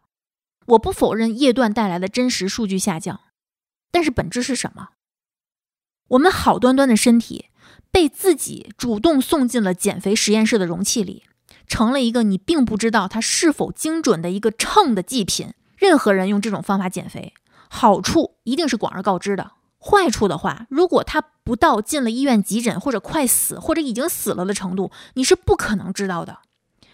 [0.68, 3.22] 我不否认夜断带来的真实数据下降，
[3.92, 4.90] 但是本质是什么？
[6.10, 7.50] 我们好端端的身体
[7.92, 11.24] 被自己主动送进了减肥实验室的容器里，
[11.68, 15.54] 成了一个你并不知道它是否精准的一个秤的祭品。
[15.78, 17.34] 任何人用这种方法减肥，
[17.70, 19.52] 好处一定是广而告之的。
[19.80, 26.40] 坏处的话，如果他不到进了医院急诊或者快死或者已经死了的程度，你是不可能知道的。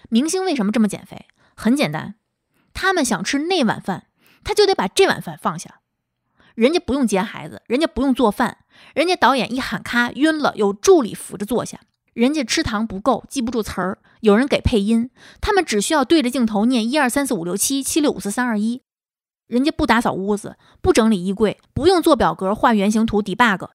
[0.09, 1.25] 明星为什么这么减肥？
[1.55, 2.15] 很简单，
[2.73, 4.07] 他们想吃那碗饭，
[4.43, 5.79] 他就得把这碗饭放下。
[6.55, 8.57] 人家不用接孩子，人家不用做饭，
[8.93, 11.79] 人家导演一喊咔晕了，有助理扶着坐下。
[12.13, 15.09] 人家吃糖不够，记不住词儿，有人给配音。
[15.41, 18.81] 他们只需要对着镜头念一二三四五六七七六五四三二一。
[19.47, 23.67] 人家不打扫屋子，不整理衣柜，不用做表格、画原型图、debug，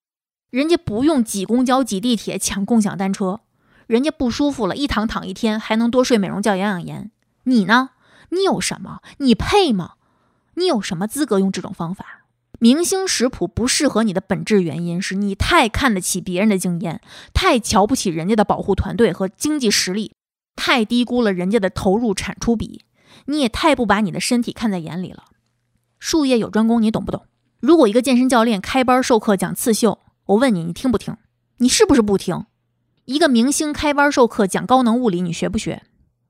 [0.48, 3.40] 人家不用挤公交、挤地铁、抢共享单车，
[3.86, 7.10] 人家不舒服了，一躺躺一天，还能多睡美容觉、养养颜。
[7.44, 7.90] 你呢？
[8.30, 9.00] 你有什么？
[9.18, 9.92] 你配吗？
[10.54, 12.19] 你有什么资格用这种方法？
[12.62, 17.00] 明星食谱不适合你的本质原因是你太看得起别人的经验，
[17.32, 20.12] 太瞧不起人家的保护团队和经济实力，
[20.56, 22.84] 太低估了人家的投入产出比，
[23.24, 25.24] 你也太不把你的身体看在眼里了。
[25.98, 27.24] 术业有专攻，你懂不懂？
[27.60, 31.16] 如果一个健身教练开班授课讲刺绣，我问你，你听不听？
[31.56, 32.44] 你是不是不听？
[33.06, 35.82] 一个明星开班授课讲高能物理，你学不学？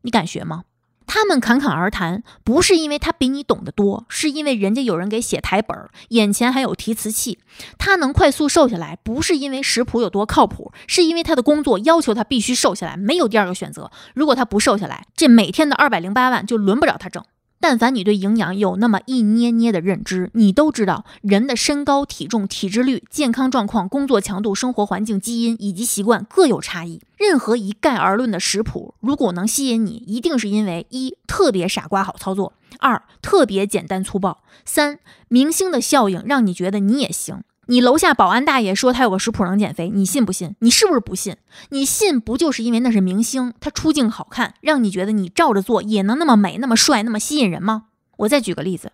[0.03, 0.63] 你敢学吗？
[1.07, 7.41] 他们侃侃而谈，不是因为他比你懂得多，是因为人家有人给写台本儿，眼前还有提词器。
[7.79, 13.91] 他能快速瘦下来，不是因为食谱有多靠谱，是因为他的工作要求他必须瘦下来，没有第二个选择。
[14.15, 17.25] 如果他不瘦下来，这每天的二百零八万就轮不着他挣。
[17.63, 27.03] 但凡你对营养有那么一捏捏的认知，你都知道人的身高、体重、体脂率、健康状况、工作强度、生活环境、基因以及习惯各有差异。
[27.19, 34.99] 任何一概而论的食谱，如果能吸引你，一定是因为一特别傻瓜好操作，二特别简单粗暴，三
[35.29, 37.43] 明星的效应让你觉得你也行。
[37.71, 40.57] 你楼下保安大爷说他有个食谱能减肥，你信不信？
[40.59, 41.37] 你是不是不信？
[41.69, 47.85] 你信不就是因为那是明星，他出镜好看，让你觉得你照着做也能那么美、那么帅、那么吸引人吗？
[48.17, 48.91] 我再举个例子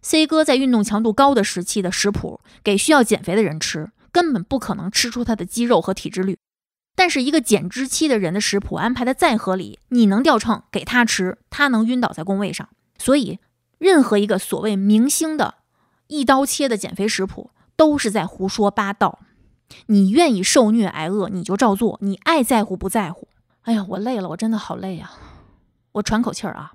[0.00, 6.38] ，C 哥在运动强度高的时期的食谱给需要减肥的人吃，根本不可能吃出他的肌肉和体脂率。
[6.94, 12.68] 但是一个减脂期的人的食谱安排的再合理，你能掉秤给他吃，他能晕倒在工位上。
[12.96, 13.40] 所以，
[13.78, 15.56] 任何一个所谓明星的
[16.06, 17.50] 一刀切的减肥食谱。
[17.80, 19.20] 都是在胡说八道。
[19.86, 23.28] 你愿意受虐挨饿，你就照做；你爱在乎不在乎。
[23.62, 25.14] 哎呀，我累了，我真的好累啊！
[25.92, 26.72] 我喘口气儿啊，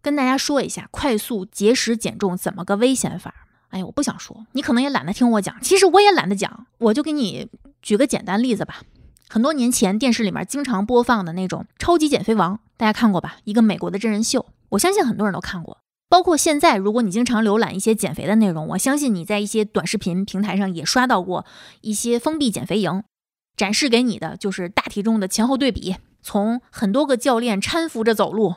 [0.00, 3.34] 跟大家说一下快速节食减重怎么个危险法。
[3.68, 5.54] 哎呀，我不想说，你可能也懒得听我讲。
[5.60, 7.50] 其实我也懒得讲，我就给你
[7.82, 8.80] 举个简单例子吧。
[9.28, 13.36] 很多年前电视里面经常播放的那种《超级减肥王》，大家看过吧？
[13.44, 15.79] 一个美国的真人秀，我相信很多人都看过。
[16.10, 21.46] 包括现在，如果你经常浏览一些减肥的内容，我相信你在一些短视频平台上也刷到过
[21.82, 23.04] 一些封闭减肥营，
[23.56, 28.56] 展示给你的就是大体重的前后对比，从很多个教练搀扶着走路，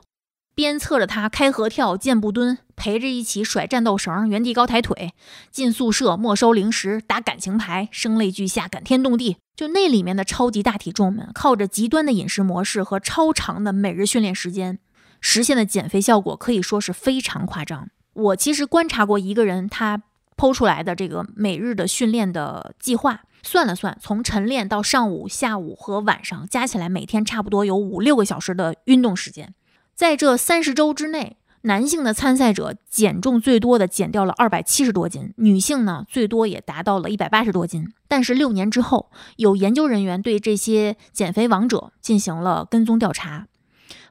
[0.55, 5.13] 鞭策着他开合跳、健步蹲，陪着一起甩战斗绳、原地高抬腿，
[5.51, 9.37] 进宿舍没收零食、打感情牌、声泪俱下、感天动地。
[9.55, 14.79] 就那里面的超级大体重们，靠着极端的饮食模式和超长的每日训练时间。
[15.25, 17.87] 实现的减肥效果可以说是非常夸张。
[18.11, 20.03] 我其实观察过一个人，他
[20.35, 29.55] 剖出来的这个每日的训练的计划，算了算，从晨练到上午、下午和晚上，加起来每天差不多有五六个小时的运动时间。
[29.95, 37.87] 在这三十周之内，男性的参赛者减重最多的减掉了二百七十多斤，女性呢最多也达到了一百八十多斤。
[38.09, 43.47] 但是六年之后，有研究人员对这些减肥王者进行了跟踪调查。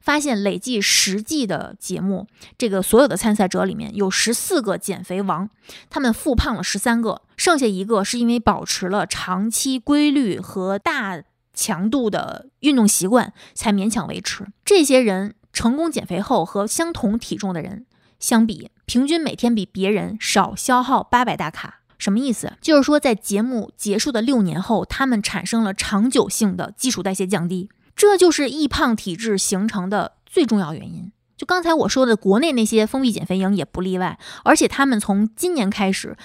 [0.03, 2.27] 发现累计十季的节目，
[2.59, 5.49] 这个所有的参赛者里面有十四个减肥王，
[5.89, 11.23] 他们复胖了十三个，剩下一个是因为保持了长期规律和大
[11.55, 14.47] 强度的运动习惯才勉强维持。
[14.65, 17.87] 这些人成功减肥后和相同体重的人
[18.19, 21.81] 相比，平均每天比别人少消耗八百大卡。
[21.99, 22.55] 什么意思？
[22.61, 27.69] 就是说在节目结束的六年后，他们产生了长久性的基础代谢降低。
[27.95, 31.13] 这就是易胖体质形成的最重要原因。
[31.37, 34.19] 就刚才我说的，国内那些封闭减肥营也不例外。
[34.45, 36.17] 而且他们从今年开始，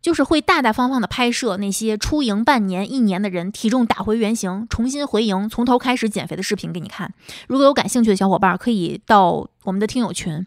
[0.00, 7.12] 就是会大大方方的拍摄那些出营半年、一年的人体重打回原形、重新回营、从头开始减肥的视频给你看。
[7.48, 10.46] 如果有感兴趣的小伙伴，可以到我们的听友群。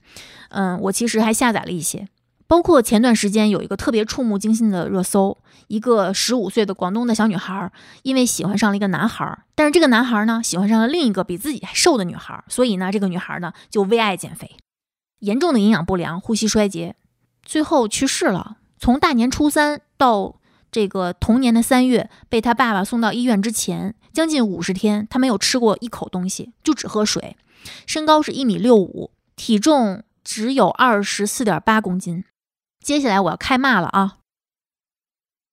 [0.50, 2.08] 嗯，我其实还下载了一些。
[2.54, 5.36] 包括前段时间有一个特别触目惊心的热搜，
[5.70, 7.72] 一个十五岁的广东的小女孩，
[8.04, 14.56] 因为喜欢上了一个男孩，但是这个男孩呢喜欢上了另一个比自己还瘦的女孩，所以呢这个女孩呢就为爱减肥，
[15.22, 16.96] 严重的营养不良、呼吸衰竭，
[17.42, 18.58] 最后去世了。
[18.78, 20.36] 从大年初三到
[20.72, 27.36] 这个同年的三月，被他爸爸送到医院之前，将近五十天，他没有吃过一口东西，就只喝水。
[27.88, 32.24] 身高是一米六五，体重只有二十四点八公斤。
[32.84, 34.18] 接下来我要开骂了啊！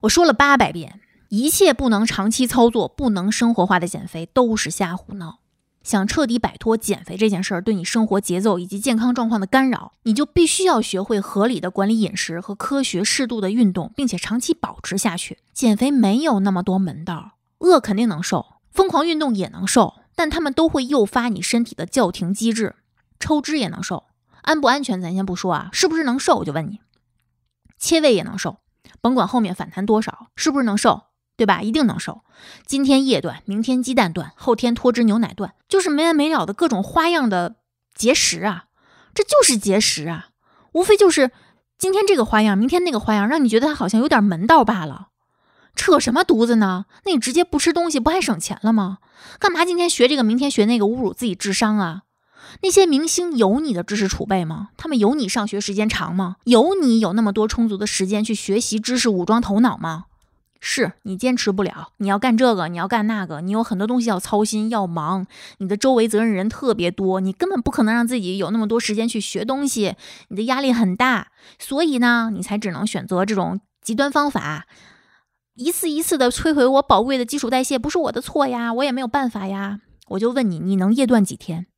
[0.01, 5.39] 我说了八百遍，一切不能长期操作、不能生活化的减肥都是瞎胡闹。
[5.85, 15.39] 想彻底摆脱减肥这件事儿对你生活节奏以及健康状况的干扰，你就必须要学会合理的管理饮食和科学适度的运动，并且长期保持下去。
[15.55, 22.75] 减肥没有那么多门道，饿肯定能瘦，疯狂运动也能瘦，但他们都会诱发你身体的叫停机制。
[23.21, 24.05] 抽脂也能瘦，
[24.43, 26.81] 安不安全咱先不说啊，是不是能瘦我就问你。
[27.81, 28.59] 切胃也能瘦，
[29.01, 31.05] 甭管后面反弹多少，是不是能瘦？
[31.37, 31.63] 对吧？
[31.63, 32.21] 一定能瘦。
[32.67, 37.57] 今天叶断，明天鸡蛋断，后天脱脂牛奶断，就是没完没了的各种花样的
[37.95, 38.67] 节食啊！
[39.15, 40.29] 这就是节食啊，
[40.73, 41.31] 无非就是
[41.79, 45.09] 今天这个花样，明天那个花样，让你觉得他好像有点门道罢了。
[45.75, 46.85] 扯什么犊子呢？
[47.07, 48.99] 那你直接不吃东西，不还省钱了吗？
[49.39, 52.03] 干嘛今天学这个，明天学那个，侮辱自己智商啊？
[52.63, 54.71] 那些明星有你的知识储备吗？
[54.77, 56.37] 他们有你上学时间长吗？
[56.45, 60.07] 有你有那么多充足的时间去学习知识、武装头脑吗？
[60.63, 65.27] 是你坚持不了，你要干这个，你要干那个，你有很多东西要操心，要忙，
[65.57, 69.95] 你的周围责任人特别多，你根本不可能让自己有那么多时间去学东西，
[70.29, 71.29] 你的压力很大，
[71.59, 74.67] 所以呢，你才只能选择这种极端方法，
[75.55, 79.79] 一次一次的摧毁我宝贵的基础代谢，不是我的错呀，我也没有办法呀。
[80.09, 81.69] 我就问你，你能夜断几天？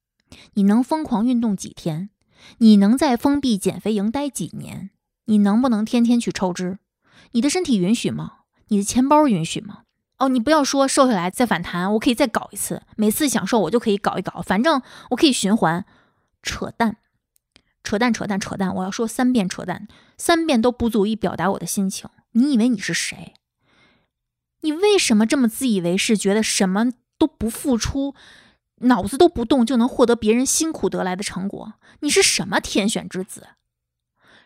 [0.54, 2.10] 你能疯狂运动几天？
[2.58, 4.90] 你能在封闭减肥营待几年？
[5.26, 6.78] 你能不能天天去抽脂？
[7.32, 8.38] 你的身体允许吗？
[8.68, 9.82] 你的钱包允许吗？
[10.18, 15.84] 哦，你不要说瘦下来再反弹，我可以再搞一次，每次想瘦我就可以搞一搞，反正我可以循环。
[16.42, 16.96] 扯淡，
[17.84, 18.74] 扯淡，扯淡，扯淡！
[18.74, 19.86] 我要说三遍扯淡，
[20.18, 22.10] 三遍都不足以表达我的心情。
[22.32, 23.34] 你以为你是谁？
[24.62, 28.14] 你为什么这么自以为是，觉得什么都不付出，
[28.82, 31.74] 脑子都不动就能获得别人辛苦得来的成果？
[32.00, 33.48] 你是什么天选之子？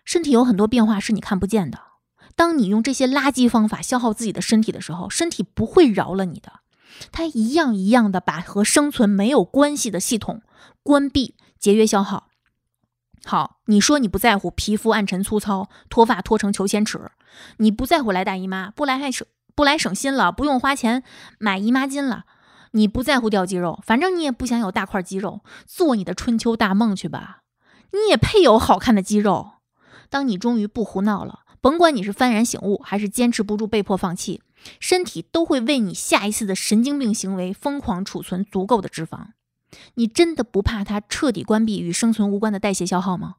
[0.05, 1.80] 身体有很多变化是你看不见的。
[2.34, 6.61] 当你用这些垃圾方法消耗自己的身体的时候，身体不会饶了你的，
[7.11, 10.43] 它一样一样的把和生存没有关系的系统
[10.82, 12.28] 关闭、节约消耗。
[13.24, 17.11] 好，你说你不在乎皮肤暗沉粗糙、脱发脱成裘千尺，
[17.57, 21.03] 你不在乎来大姨妈，不来还省不来省心了，不用花钱
[21.39, 22.26] 买姨妈巾了，
[22.77, 27.41] 你不在乎掉肌肉，反正你也不想有大块肌肉，做你的春秋大梦去吧，
[27.93, 29.53] 你也配有好看的肌肉。
[30.11, 31.41] 当你终于不胡闹了。
[31.62, 34.41] 甭管你是幡然醒悟，还是坚持不住被迫放弃，
[34.79, 39.31] 身体都会为你下一次的神经病行为疯狂储存足够的脂肪。
[39.95, 43.37] 你真的不怕它彻底关闭与生存无关的代谢消耗吗？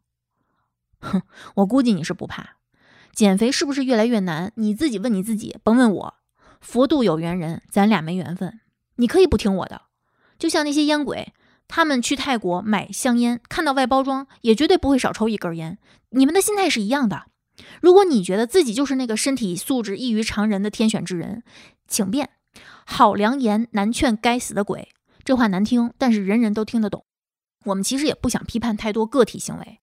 [0.99, 1.21] 哼，
[1.55, 2.57] 我估计你是不怕。
[3.13, 4.51] 减肥是不是越来越难？
[4.55, 6.13] 你自己问你自己，甭问我。
[6.59, 8.59] 佛度有缘人，咱俩没缘分。
[8.97, 9.83] 你可以不听我的，
[10.37, 11.33] 就像那些烟鬼，
[11.67, 15.77] 他们去泰国买香烟，看到外包装也绝对不会少抽一根烟。
[16.09, 17.23] 你们的心态是一样的。
[17.81, 21.43] 如果你觉得自己就是那个身体素质异于常人的天选之人，
[21.87, 22.29] 请便。
[22.85, 24.89] 好良言难劝该死的鬼，
[25.23, 27.05] 这话难听，但是人人都听得懂。
[27.65, 29.79] 我们其实也不想批判太多个体行为，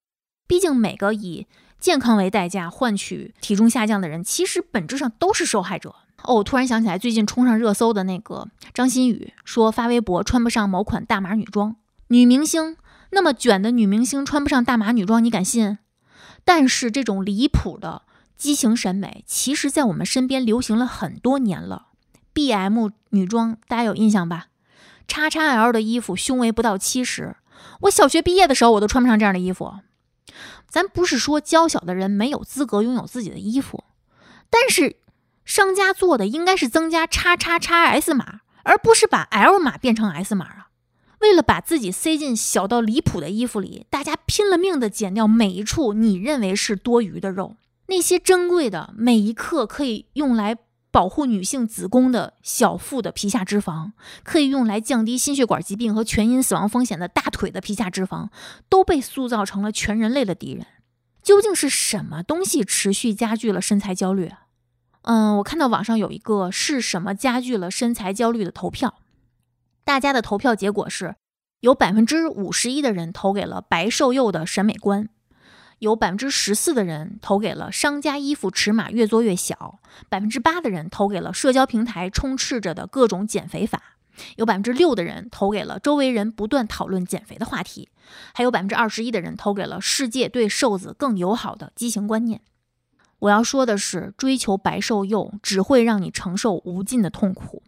[0.47, 1.47] 毕竟每个以
[1.79, 5.95] 健康为代价换取体重下降的人，其实本质上都是受害者。
[6.25, 11.77] 哦，我突然想起来，最近冲上热搜的那个张馨予说发微博穿不上某款大码女装，
[12.09, 12.77] 女明星
[13.11, 15.79] 那么卷的女明星穿不上大码女装，你敢信？
[16.45, 18.03] 但是这种离谱的
[18.37, 21.87] 畸形审美，其实在我们身边流行了很多年了。
[22.33, 24.47] B M 女装大家有印象吧？
[25.07, 27.37] 叉叉 L 的衣服胸围不到七十，
[27.83, 29.73] 我小学毕业的时候我都穿不上这样的衣服。
[30.69, 33.85] 咱不是说娇小的人没有资格拥有自己的衣服，
[34.51, 34.97] 但是
[35.45, 40.69] 商家做的应该是增加叉叉叉 S 码，而不是把 L 码变成 S 码啊。
[41.21, 47.57] 为了把自己塞进小到离谱的衣服里，大家拼了命的减掉每一处你认为是多余的肉。
[47.87, 50.57] 那些珍贵的每一克可以用来
[50.91, 53.93] 保护女性子宫的小腹的皮下脂肪，
[54.23, 58.29] 可以用来降低心血管疾病和全因死亡风险的大腿的皮下脂肪，
[58.69, 60.67] 都被塑造成了全人类的敌人。
[61.23, 64.31] 究竟是什么东西持续加剧了身材焦虑？
[65.05, 69.01] 嗯，我看到网上有一个是什么加剧了身材焦虑的投票。
[69.85, 71.17] 大家的投票结果是，
[71.61, 75.11] 有百分之五十一的人投给了白瘦幼的审美观，
[75.81, 79.79] 有百分之十四的人投给了商家衣服尺码越做越小，
[80.09, 83.99] 百分之八的人投给了社交平台充斥着的各种减肥法，
[84.37, 87.91] 有百分之六的人投给了周围人不断讨论减肥的话题，
[88.33, 92.41] 还有百分之二十一的人投给了世界对瘦子更友好的畸形观念。
[93.25, 97.63] 我要说的是，追求白瘦幼只会让你承受无尽的痛苦。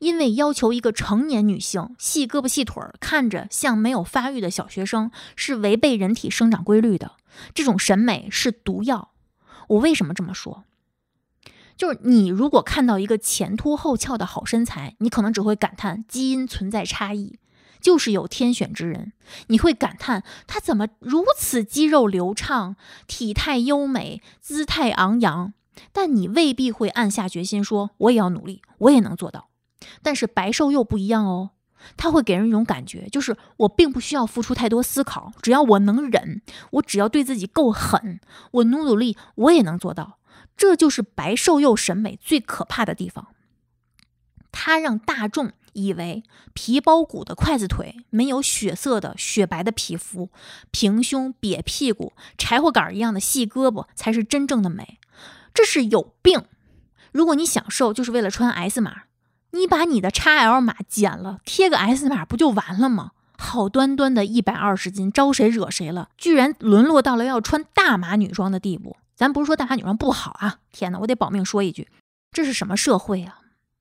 [0.00, 7.12] 因为要求一个成年女性细胳膊细腿儿，看着像没有发育的小学生，是违背人体生长规律的。
[7.54, 9.12] 这种审美是毒药。
[9.68, 10.64] 我为什么这么说？
[11.76, 17.38] 就是你如果看到一个前凸后翘的好身材，你可能只会感叹基因存在差异，
[17.80, 19.12] 就是有天选之人。
[19.48, 22.76] 你会感叹他怎么如此肌肉流畅、
[23.06, 25.52] 体态优美、姿态昂扬，
[25.92, 29.48] 但你未必会暗下决心说：“我也要努力，我也能做到。”
[30.02, 31.50] 但是白瘦幼不一样哦，
[31.96, 38.20] 他会给人一种感觉，就是我并不需要付出太多思考，只要我能忍，我只要对自己够狠，
[38.50, 40.18] 我努努力，我也能做到。
[40.56, 43.28] 这就是白瘦幼审美最可怕的地方，
[44.50, 45.52] 它让大众
[45.84, 46.22] 以为
[46.52, 50.30] 皮包骨的筷子腿，没有血色的雪白的皮肤，
[50.70, 54.98] 平胸瘪屁股，柴火杆一样的细胳膊才是真正的美，
[55.54, 56.44] 这是有病。
[57.12, 59.04] 如果你想瘦，就是为了穿 S 码，
[59.52, 63.12] 你把你的 XL 码剪了，贴个 S 码不就完了吗？
[63.38, 66.08] 好端端的一百二十斤，招谁惹谁了？
[66.18, 68.96] 居然沦落到了要穿大码女装的地步。
[69.14, 70.58] 咱不是说大码女装不好啊！
[70.70, 71.88] 天哪，我得保命说一句，
[72.30, 73.38] 这是什么社会啊？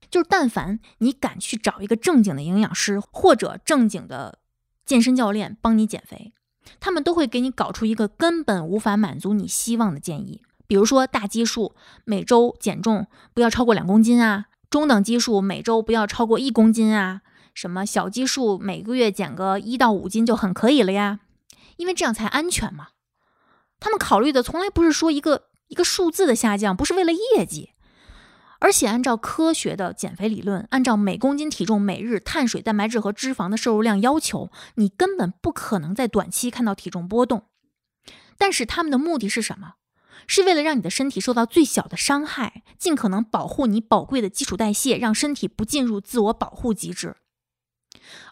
[0.09, 4.39] 就是但凡你敢去找一个正经的营养师或者正经的
[4.85, 6.33] 健身教练帮你减肥，
[6.79, 10.41] 他们都会给你搞出一个根本无法满足你希望的建议。
[10.67, 17.21] 比如说大基数每周减重不要超过两公斤啊，中等基数每周不要超过一公斤啊。
[17.53, 21.21] 什么小基数每个月减个一到五斤就很可以了呀，
[21.77, 22.89] 因为这样才安全嘛。
[23.79, 27.71] 他们考虑的从来不是说一个一个数字的下降，不是为了业绩，
[28.59, 37.43] 而且按照科学的减肥理论，按照每公斤体重每日碳水、蛋白质和脂肪的摄入量要求，你根本不可能在短期看到体重波动。
[38.37, 39.73] 但是他们的目的是什么？
[40.25, 47.15] 是为了让你的身体受到最小的伤害，尽可能保护你宝贵的基础代谢，让身体不进入自我保护机制。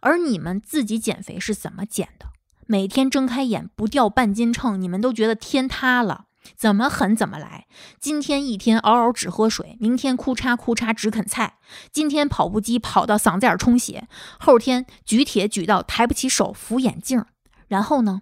[0.02, 2.28] 而你们自己减肥是怎么减的？
[2.68, 6.25] 每天睁开眼不掉半斤秤，你们都觉得天塌了。
[6.56, 7.68] 怎么狠怎么来。
[8.00, 11.58] 今天一天嗷嗷只喝水，明天哭嚓哭嚓只啃菜。
[11.92, 14.08] 今天跑步机跑到嗓子眼充血，
[14.40, 17.26] 后天举铁举到抬不起手扶眼镜。
[17.68, 18.22] 然后呢？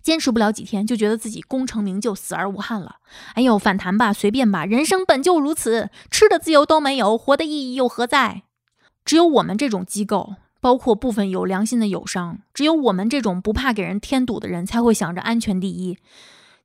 [0.00, 2.96] 坚持不了几天，就觉得自己功成名就，死而无憾了。
[3.34, 8.44] 哎呦，反弹吧，随便吧，人生本就如此，吃的自由都没有，活的意义又何在？
[9.04, 15.98] 只有我们这种机构，包括部分有良心的友商，只有我们这种不怕给人添堵的人，才会想着安全第一，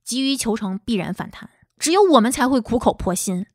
[0.04, 1.50] 急于求成必然反弹。
[1.78, 3.46] 只有我们才会苦口婆心。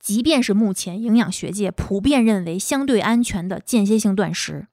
[0.00, 4.66] 即便是目前营养学界普遍认为相对安全的间歇性断食，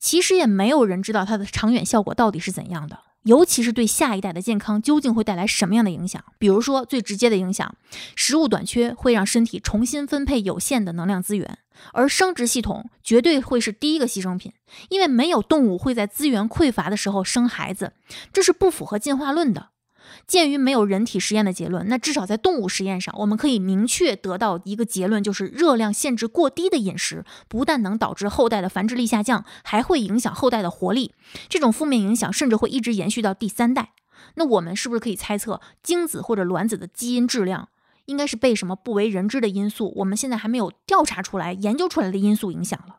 [0.00, 3.00] 其实也没有人知道它的长远效果到底是怎样的。
[3.28, 6.24] 尤其是对下一代的健康究竟会带来什么样的影响？
[6.38, 7.74] 比如说最直接的影响，
[8.16, 11.58] 食物短缺会让身体重新分配有限的能量资源，
[11.92, 14.54] 而生殖系统绝对会是第一个牺牲品，
[14.88, 17.92] 因为没有动物会在资源匮乏的时候生孩子，
[18.32, 19.68] 这是不符合进化论的。
[20.28, 31.14] 鉴于没有人体实验的结论，那至少在动物实验上，我们可以明确得到一个结论，就是热量限制过低的饮食不但能导致后代的繁殖力下降，还会影响后代的活力。
[31.48, 33.94] 这种负面影响甚至会一直延续到第三代。
[34.34, 37.70] 那我们是不是可以猜测，精子或者卵子的基因质量
[38.04, 42.96] 应该是被什么不为人知的因素，我们现在还没有调查出来、研究出来的因素影响了？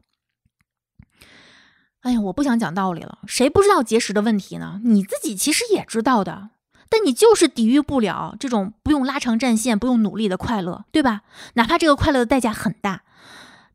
[2.02, 4.82] 哎呀，我不想讲道理了，谁不知道节食的问题呢？
[4.84, 6.50] 你自己其实也知道的。
[6.90, 11.22] 但你就是抵御不了这种不用拉长战线、不用努力的快乐，对吧？
[11.54, 13.04] 哪怕这个快乐的代价很大，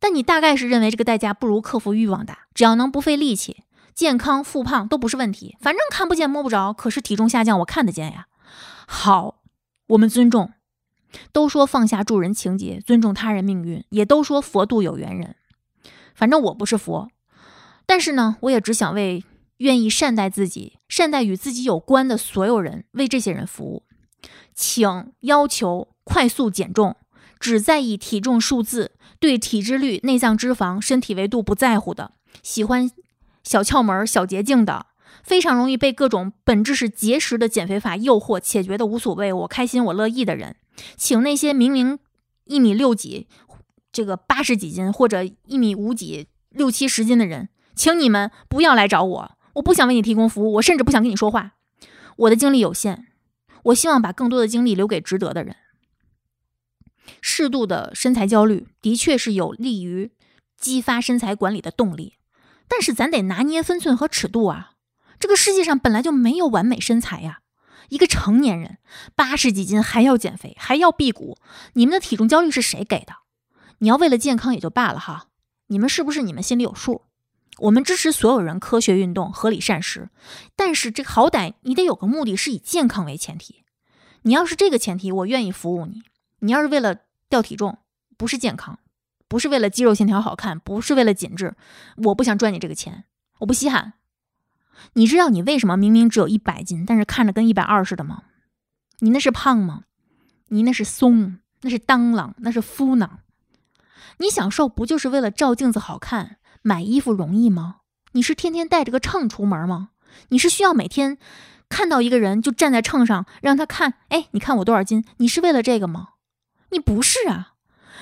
[0.01, 2.41] 但你大概是认为这个代价不如克服欲望大。
[2.53, 3.62] 只要能不费力气，
[3.95, 5.57] 健康复胖都不是问题。
[5.61, 8.27] 反正看不见摸不着，可是体重下降我看得见呀。
[8.87, 9.37] 好，
[9.87, 10.53] 我们尊重。
[11.31, 15.37] 都说放下助人情节，尊重他人命运，也都说佛度有缘人。
[16.17, 17.09] 反正我不是佛，
[17.87, 19.25] 但是呢，我也只想为。
[19.59, 23.84] 愿意善待自己、善待与自己有关的所有人，为这些人服务。
[24.55, 26.96] 请要求快速减重，
[27.38, 32.90] 只在意体重数字，对体脂率、内脏脂肪、身体维度不在乎的，喜欢
[33.42, 34.86] 小窍门、小捷径的，
[35.22, 40.57] 非常容易被各种本质是节食的减肥法诱惑且觉得无所谓、我开心我乐意的人，
[40.96, 41.98] 请那些明明
[42.44, 43.26] 一米六几、
[43.92, 49.30] 这个八十几斤或者一米五几、六七十斤的人，请你们不要来找我。
[49.55, 51.52] 我不想为你提供服务，我甚至不想跟你说话。
[52.16, 53.09] 我的精力有限，
[53.64, 55.57] 我希望把更多的精力留给值得的人。
[57.20, 60.12] 适度的身材焦虑的确是有利于
[60.59, 62.14] 激发身材管理的动力，
[62.68, 64.72] 但是咱得拿捏分寸和尺度啊！
[65.18, 67.40] 这个世界上本来就没有完美身材呀。
[67.90, 68.78] 一个成年人
[69.14, 71.36] 八十几斤还要减肥，还要辟谷，
[71.74, 73.16] 你们的体重焦虑是谁给的？
[73.78, 75.28] 你要为了健康也就罢了哈，
[75.66, 77.02] 你们是不是你们心里有数？
[77.59, 80.09] 我们支持所有人科学运动、合理膳食，
[80.57, 83.64] 但是这好歹你得有个目的，是以健康为前提。
[84.22, 86.02] 你要是这个前提，我愿意服务你。
[86.40, 86.96] 你要是为了
[87.28, 87.78] 掉体重，
[88.16, 88.78] 不是健康，
[89.28, 91.55] 不是为了肌肉线条好看，不是为了紧致，
[91.96, 93.05] 我不想赚你这个钱，
[93.38, 93.94] 我不稀罕。
[94.94, 98.24] 你知道你为什么明明只有一百斤，但是看着跟一百二似的吗？
[98.98, 99.84] 你那是胖吗？
[100.48, 103.20] 你那是松，那是当啷，那是敷囊。
[104.18, 106.38] 你想瘦，不就是为了照镜子好看？
[106.67, 107.81] 买衣服容易吗？
[108.12, 109.91] 你是天天带着个秤出门吗？
[110.31, 111.19] 你是需要每天
[111.69, 115.05] 看到一个人就站在秤上让他看，哎，你看我多少斤？
[115.19, 116.15] 你是为了这个吗？
[116.71, 117.53] 你不是啊，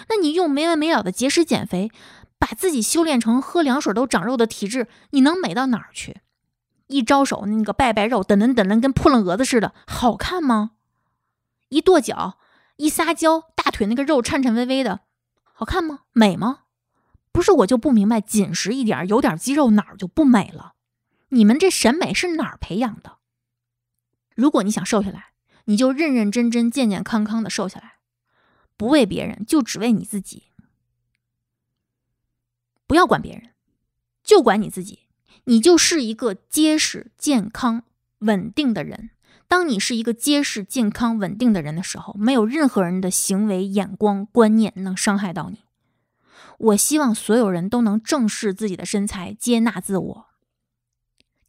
[0.08, 1.90] 那你用没完没了的节食减肥，
[2.38, 6.20] 把自己修炼成喝凉水都长肉的体质，你能美到哪儿去？
[6.86, 10.72] 一招手那个拜拜肉，噔噔噔噔，跟扑棱蛾子似的，好看吗？
[11.68, 12.38] 一跺脚，
[12.76, 15.00] 一撒娇，大腿那个肉颤颤巍巍的，
[15.52, 16.00] 好看吗？
[16.12, 16.60] 美吗？
[17.32, 20.74] 不是我就不明白，紧实一点，有点肌肉哪儿就不美了？
[21.30, 23.18] 你们这审美是哪儿培养的？
[24.34, 25.32] 如果你想瘦下来，
[25.64, 27.94] 你就认认真真、健健康康的瘦下来，
[28.76, 30.44] 不为别人，就只为你自己。
[32.86, 33.50] 不要管别人，
[34.22, 35.00] 就管你自己。
[35.44, 37.84] 你就是一个结实、健康、
[38.18, 39.10] 稳定的人。
[39.48, 45.64] 当你是一个结实、健康、稳定的人的时候，没有任何人的行为、眼光、观念能伤害到你。
[46.62, 50.26] 我希望所有人都能正视自己的身材，接纳自我。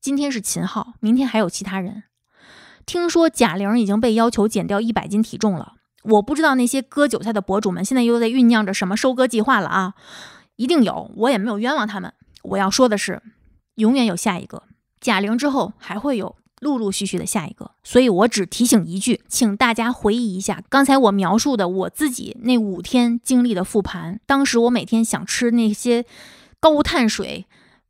[0.02, 2.06] 今天是秦昊，明天还有其他人。
[2.84, 5.74] 听说贾玲已经被要求减掉一百斤体重了。
[6.02, 9.94] 我不知道那些割韭菜的博主们现在又在酝酿着什么收割计划了啊！
[10.56, 12.12] 一定有，我也没有冤枉他们。
[12.42, 13.22] 我要说的是。
[13.76, 14.64] 永远有下一个
[15.00, 24.20] 贾玲之后，还会有陆陆续续的下一个，所以我只提醒一句，请大家回忆一下刚才我描述的我自己那五天经历的复盘。
[24.26, 26.06] 当时我每天想吃那些
[26.60, 27.46] 高碳水，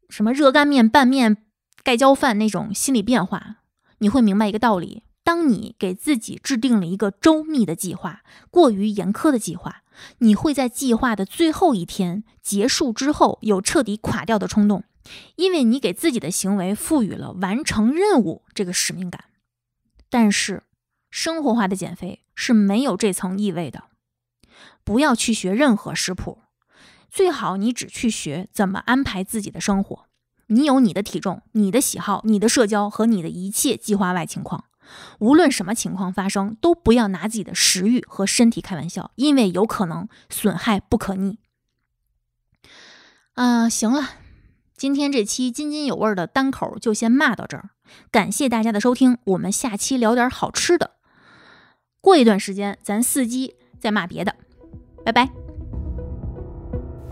[0.09, 1.37] 什么热干面、拌面、
[1.83, 3.57] 盖浇饭那种心理变化，
[3.99, 9.83] 你会明白一个道理：当你给自己制定了一个周密的计划，过于严苛的计划，
[10.17, 14.83] 你会在计划的最后一天结束之后有彻底垮掉的冲动。
[15.35, 19.25] 因为你给自己的行为赋予了完成任务这个使命感，
[20.09, 20.63] 但是
[21.09, 23.85] 生活化的减肥是没有这层意味的。
[24.83, 26.39] 不要去学任何食谱，
[27.09, 30.05] 最好你只去学怎么安排自己的生活。
[30.47, 34.65] 你有你的体重、你的喜好、你的社交和你的一切计划外情况。
[35.19, 41.39] 无论什么情况发生，都不要拿自己的食欲和身体开玩笑，因为有可能损害不可逆。
[43.35, 44.09] 啊，行了。
[44.75, 47.69] 今天这期津津有味的单口就先骂到这儿，
[48.11, 50.91] 感谢大家的收听，我们下期聊点好吃的。
[52.01, 54.35] 过一段时间咱伺机再骂别的，
[55.05, 55.42] 拜拜。